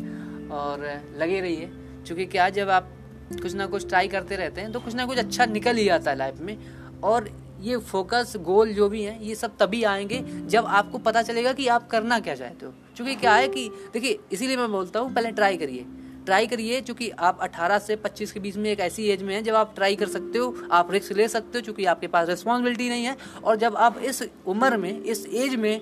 और 0.53 0.85
लगे 1.19 1.41
रहिए। 1.41 1.71
क्योंकि 2.07 2.27
क्या 2.27 2.49
जब 2.51 2.71
आप 2.71 2.89
कुछ 3.33 3.55
ना 3.55 3.67
कुछ 3.67 3.89
ट्राई 3.89 4.09
करते 4.09 4.37
रहते 4.37 4.61
हैं 4.61 4.73
तो 4.73 4.81
कुछ 4.81 4.95
ना 4.95 5.07
कुछ 5.07 5.19
अच्छा 5.19 5.45
निकल 5.47 5.77
ही 5.77 5.89
आता 5.89 6.11
है 6.11 6.17
लाइफ 6.17 6.41
में। 6.41 6.57
और 7.05 7.29
ये 7.61 7.77
फोकस 7.79 8.33
गोल 8.41 8.73
जो 8.75 8.89
भी 8.89 9.03
हैं, 9.03 9.21
ये 9.21 9.35
सब 9.35 9.57
तभी 9.59 9.83
आएँगे 9.85 10.19
जब 10.47 10.65
आपको 10.67 10.99
पता 10.99 11.23
चलेगा 11.23 11.53
कि 11.53 11.67
आप 11.69 11.89
करना 11.89 12.19
क्या 12.21 12.35
चाहते 12.35 12.67
हो। 12.67 12.73
क्योंकि 12.97 13.15
क्या 13.15 13.35
है 13.35 13.49
कि, 13.49 13.69
देखिए, 13.93 14.19
इसीलिए 14.33 14.57
मैं 14.57 14.71
बोलता 14.73 15.01
हूँ, 15.01 15.13
पहले 15.15 15.31
ट्राई 15.31 15.57
करिए। 15.57 15.87
ट्राई 16.27 16.47
करिए 16.47 16.81
क्योंकि 16.81 17.11
आप 17.11 17.41
18 17.43 17.79
से 17.81 17.97
25 17.99 18.33
के 18.33 18.41
बीच 18.41 18.57
में 18.57 18.71
एक 18.71 18.81
ऐसी 18.81 19.09
एज 19.11 19.23
में 19.23 19.35
है, 19.35 19.43
जब 19.43 19.55
आप 19.55 19.75
ट्राई 19.75 19.97
कर 19.97 20.09
सकते 20.09 20.39
हो, 20.39 20.55
आप 20.73 20.93
रिस्क 20.93 21.13
ले 21.13 21.29
सकते 21.29 21.59
हो 21.59 21.63
क्योंकि 21.63 21.85
आपके 21.87 22.07
पास 22.09 22.29
रिस्पॉन्सिबिलिटी 22.29 22.89
नहीं 22.89 23.05
है। 23.05 23.17
और 23.45 23.57
जब 23.57 23.77
आप 23.79 23.99
इस 24.01 24.23
उम्र 24.47 24.77
में, 24.77 25.03
इस 25.03 25.27
एज 25.27 25.55
में 25.57 25.81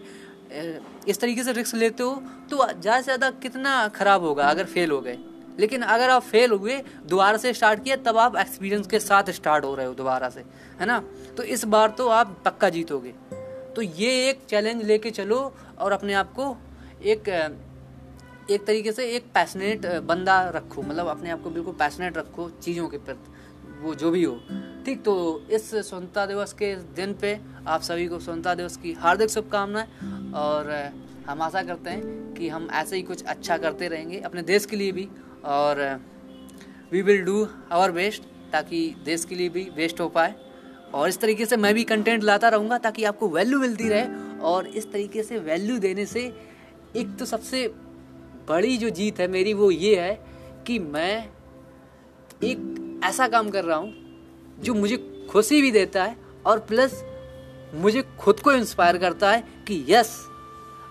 इस 1.09 1.20
तरीके 1.20 1.42
से 1.44 1.53
रिस्क 1.53 1.74
लेते 1.74 2.03
हो 2.03 2.14
तो 2.50 2.57
ज़्यादा 2.57 2.96
से 2.96 3.05
ज़्यादा 3.05 3.31
कितना 3.42 3.87
ख़राब 3.90 4.22
होगा 4.22 4.46
अगर 4.46 4.64
फेल 4.66 4.90
हो 4.90 5.00
गए? 5.00 5.18
लेकिन 5.59 5.83
अगर 5.85 6.11
आप 6.11 6.22
फेल 6.22 6.50
हुए, 6.53 6.76
दोबारा 7.07 7.37
से 7.38 7.53
स्टार्ट 7.55 7.83
किया, 7.85 7.96
तब 7.98 8.16
आप 8.18 8.37
एक्सपीरियंस 8.37 8.87
के 8.87 8.98
साथ 9.00 9.31
स्टार्ट 9.33 9.64
हो 9.64 9.74
रहे 9.74 9.87
हो 9.87 9.94
दोबारा 9.94 10.29
से, 10.31 10.44
है 10.81 10.87
ना? 10.87 10.98
तो 11.37 11.42
इस 11.44 11.64
बार 11.66 11.90
तो 11.98 12.09
आप 12.11 12.37
पक्का 12.44 12.68
जीतोगे। 12.68 13.12
तो 13.76 13.83
ये 13.83 14.29
एक 14.29 14.40
चैलेंज 14.48 14.85
लेके 14.85 15.11
चलो 15.12 15.40
और 15.79 15.92
अपने 15.92 16.14
आप 16.14 16.33
को 16.33 16.57
एक 17.05 17.29
एक 18.51 18.65
तरीके 18.67 18.93
से 18.93 19.05
एक 19.07 19.25
पैशनेट 19.35 19.87
बंदा 20.05 20.41
रखो 20.51 20.83
मतलब 20.83 21.07
अपने 21.07 21.31
आप 21.31 21.43
को 21.43 21.51
बिल्कुल 21.51 21.75
पैशनेट 21.75 22.17
रखो 22.17 22.49
चीज़ों 22.63 22.89
के 22.89 22.99
प्रति, 22.99 23.33
वो 23.83 23.95
जो 23.95 24.11
भी 24.11 24.23
हो। 24.25 24.35
ठीक 24.87 25.03
तो 25.05 25.15
इस 25.51 25.71
स्वतंत्रता 25.71 26.25
दिवस 26.27 26.53
के 26.53 26.75
दिन 26.97 27.13
पे 27.15 27.39
आप 27.67 27.83
सभी 27.83 28.07
को 28.09 28.19
स्वतंत्रता 28.19 28.55
दिवस 28.55 28.77
की 28.77 28.93
हार्दिक 28.95 29.31
शुभकामनाएँ, 29.31 29.87
और 30.35 30.71
हम 31.27 31.43
आशा 31.43 31.63
करते 31.63 31.91
हैं 31.91 32.35
कि 32.35 32.49
हम 32.49 32.69
ऐसे 32.73 32.97
ही 32.97 33.03
कुछ 33.03 33.25
अच्छा 33.25 33.57
करते 33.59 33.89
रहेंगे 33.89 34.21
अपने 34.21 34.43
देश 34.45 34.67
के 34.67 34.77
लिए 34.77 34.93
भी, 34.93 35.09
और 35.45 36.01
we 36.93 37.03
will 37.03 37.23
do 37.25 37.47
our 37.73 37.93
best 37.93 38.23
ताकि 38.53 38.95
देश 39.05 39.25
के 39.25 39.35
लिए 39.35 39.49
भी 39.49 39.69
वेस्ट 39.77 40.01
हो 40.01 40.09
पाए। 40.09 40.35
और 40.95 41.09
इस 41.09 41.21
तरीके 41.21 41.47
से 41.47 41.57
मैं 41.57 41.75
भी 41.75 41.85
कंटेंट 41.85 42.23
लाता 42.25 42.49
रहूँगा 42.49 42.79
ताकि 42.79 43.05
आपको 43.05 43.29
वैल्यू 43.29 43.59
मिलती 43.59 43.89
रहे, 43.89 44.07
और 44.41 44.67
इस 44.67 44.91
तरीके 44.93 45.23
से 45.23 45.39
वैल्यू 45.41 45.79
देने 45.79 46.07
से 46.07 46.33
एक 46.97 47.17
तो 47.19 47.25
सबसे 47.27 47.67
बड़ी 48.51 48.77
जो 48.77 48.91
जीत 48.91 49.21
है 49.21 49.29
मेरी 49.29 49.55
वो 49.55 49.71
ये 49.71 50.01
है 50.01 50.27
कि 50.67 50.79
मैं 50.79 51.29
एक 52.45 53.01
ऐसा 53.05 53.29
काम 53.29 53.51
कर 53.51 53.65
रहा 53.65 53.77
हूँ 53.77 53.93
जो 54.61 54.75
मुझे 54.75 54.97
खुशी 55.31 55.63
भी 55.63 55.71
देता 55.71 56.05
है 56.05 56.17
और 56.47 56.59
प्लस 56.59 57.05
मुझे 57.75 58.03
खुद 58.19 58.41
को 58.41 58.53
इंस्पायर 58.53 58.97
करता 58.99 59.31
है 59.31 59.41
कि 59.69 59.85
यस 59.89 60.27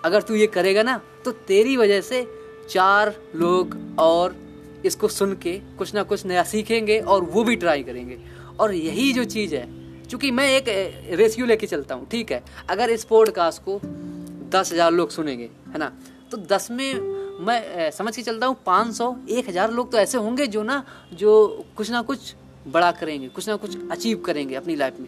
अगर 0.06 0.22
तू 0.22 0.36
ये 0.36 0.48
करेगा 0.48 0.84
ना 0.84 1.02
तो 1.26 1.32
तेरी 1.32 1.78
वजह 1.78 2.02
से 2.02 2.28
चार 2.70 3.16
लोग 3.36 3.78
और 4.00 4.36
इसको 4.86 5.08
सुन 5.08 5.34
के 5.34 5.58
कुछ 5.78 5.94
ना 5.94 6.04
कुछ 6.04 6.26
नया 6.26 6.44
सीखेंगे 6.44 7.00
और 7.00 7.24
वो 7.24 7.44
भी 7.44 7.56
ट्राई 7.56 7.84
करेंगे। 7.84 8.20
और 8.60 8.74
यही 8.74 9.14
जो 9.14 9.24
चीज़ 9.24 9.56
है 9.56 9.66
क्योंकि 10.10 10.32
मैं 10.32 10.48
एक 10.50 10.66
रेशियो 11.20 11.46
लेके 11.46 11.68
चलता 11.68 11.96
हूँ, 11.96 12.08
ठीक 12.10 12.32
है? 12.32 12.44
अगर 12.70 12.90
इस 12.90 13.04
पॉडकास्ट 13.04 13.62
को 13.62 13.80
दस 14.50 14.72
हज़ार 14.74 14.92
लोग 14.92 15.10
सुनेंगे, 15.10 15.50
है 15.70 15.78
ना? 15.78 15.92
तो 16.32 16.38
दस 16.38 16.68
में 16.72 17.19
मैं 17.40 17.90
समझ 17.92 18.16
के 18.16 18.22
चलता 18.22 18.48
हूँ, 18.48 18.56
पाँच 18.66 18.94
सौ, 18.96 19.16
एक 19.30 19.50
हज़ार 19.50 19.72
लोग 19.72 19.92
तो 19.92 19.98
ऐसे 19.98 20.18
होंगे 20.18 20.48
जो 20.48 20.64
ना, 20.64 20.84
जो 21.14 21.66
कुछ 21.78 21.92
ना 21.92 22.02
कुछ 22.02 22.34
बड़ा 22.68 22.92
करेंगे, 22.92 23.28
कुछ 23.28 23.48
ना 23.50 23.56
कुछ 23.56 23.78
अचीव 23.92 24.18
करेंगे 24.18 24.56
अपनी 24.56 24.76
लाइफ 24.76 25.00
में। 25.00 25.08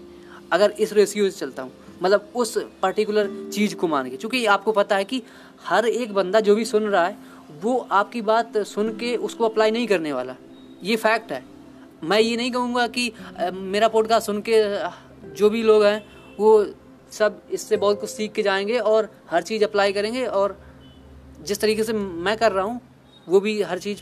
अगर 0.52 0.72
इस 0.72 0.94
रेशियो 0.94 1.30
से 1.30 1.40
चलता 1.40 1.64
हूँ 1.64 1.72
मतलब 2.02 2.32
उस 2.36 2.58
पर्टिकुलर 2.82 3.30
चीज़ 3.54 3.76
को 3.76 3.88
मान 3.88 4.10
के 4.10 4.18
चूँकि 4.18 4.46
आपको 4.46 4.72
पता 4.72 4.96
है 4.96 5.04
कि 5.04 5.22
हर 5.66 5.86
एक 5.86 6.14
बंदा 6.14 6.40
जो 6.40 6.56
भी 6.56 6.66
सुन 6.66 6.84
रहा 6.84 7.06
है, 7.06 7.18
वो 7.62 7.78
आपकी 7.92 8.22
बात 8.22 8.58
सुन 8.58 8.90
के 8.98 9.16
उसको 9.18 9.46
अप्लाई 9.46 9.72
नहीं 9.72 9.88
करने 9.88 10.14
वाला। 10.14 10.36
ये 10.84 10.96
फैक्ट 10.96 11.32
है। 11.32 11.44
मैं 12.04 12.20
ये 12.20 12.36
नहीं 12.38 12.52
कहूँगा 12.52 12.88
कि 12.88 13.12
मेरा 13.54 13.88
पॉडकास्ट 13.88 14.26
सुन 14.26 14.42
के 14.50 14.64
जो 15.36 15.50
भी 15.50 15.64
लोग 15.64 15.84
हैं, 15.84 16.04
वो 16.40 16.66
सब 17.12 17.42
इससे 17.52 17.78
बहुत 17.78 18.00
कुछ 18.02 18.10
सीख 18.10 18.32
के 18.34 18.44
जाएँगे 18.44 18.78
और 18.78 19.10
हर 19.32 19.42
चीज़ 19.42 19.64
अप्लाई 19.64 19.94
करेंगे 19.94 20.26
और 20.26 20.58
जिस 21.42 21.62
तरीके 21.62 21.84
से 21.84 21.94
मैं 21.94 22.36
कर 22.38 22.52
रहा 22.52 22.66
हूँ, 22.66 22.80
वो 23.28 23.40
भी 23.40 23.62
हर 23.64 23.80
चीज़ 23.80 24.02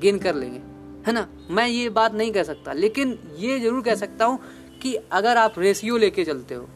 गेन 0.00 0.18
कर 0.18 0.34
लेंगे। 0.34 0.58
है 1.06 1.12
ना? 1.12 1.26
मैं 1.50 1.66
ये 1.68 1.88
बात 1.90 2.14
नहीं 2.14 2.32
कह 2.32 2.42
सकता, 2.44 2.72
लेकिन 2.74 3.18
ये 3.38 3.58
ज़रूर 3.60 3.82
कह 3.82 3.94
सकता 3.96 4.24
हूँ 4.24 4.38
कि 4.82 4.94
अगर 4.94 5.36
आप 5.36 5.58
रेशियो 5.58 5.96
लेके 5.96 6.24
चलते 6.24 6.54
हो 6.54 6.68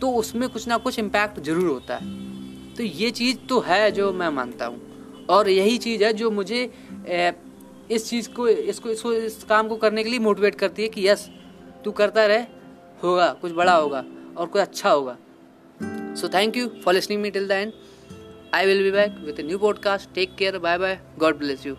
तो 0.00 0.10
उसमें 0.14 0.48
कुछ 0.48 0.66
ना 0.68 0.76
कुछ 0.78 0.98
इम्पैक्ट 0.98 1.40
ज़रूर 1.40 1.66
होता 1.66 1.96
है। 1.96 2.74
तो 2.74 2.82
ये 2.82 3.10
चीज़ 3.10 3.36
तो 3.48 3.60
है 3.60 3.90
जो 3.90 4.12
मैं 4.12 4.28
मानता 4.30 4.66
हूँ, 4.66 4.80
और 5.28 5.48
यही 5.48 5.78
चीज़ 5.78 6.04
है 6.04 6.12
जो 6.12 6.30
मुझे 6.30 6.62
इस 7.90 8.08
चीज़ 8.08 8.28
को, 8.30 8.48
इसको 8.48 8.90
इसको, 8.90 9.12
इस 9.12 9.42
काम 9.44 9.68
को 9.68 9.76
करने 9.76 10.04
के 10.04 10.10
लिए 10.10 10.18
मोटिवेट 10.20 10.54
करती 10.54 10.82
है 10.82 10.88
कि 10.88 11.08
यस 11.08 11.28
तू 11.84 11.90
करता 11.92 12.26
रहे, 12.26 12.44
होगा, 13.02 13.28
कुछ 13.32 13.52
बड़ा 13.52 13.74
होगा 13.74 14.04
और 14.36 14.46
कुछ 14.46 14.60
अच्छा 14.62 14.90
होगा। 14.90 15.16
So 16.14 16.28
thank 16.28 16.56
you 16.56 16.68
for 16.84 16.94
listening 16.94 17.22
me 17.22 17.30
till 17.30 17.48
the 17.48 17.52
end 17.52 17.72
I 18.52 18.66
will 18.66 18.82
be 18.82 18.90
back 18.90 19.12
with 19.24 19.38
a 19.38 19.42
new 19.42 19.58
podcast. 19.58 20.08
Take 20.14 20.36
care. 20.36 20.58
Bye 20.58 20.78
bye. 20.78 20.98
God 21.18 21.38
bless 21.38 21.64
you. 21.64 21.76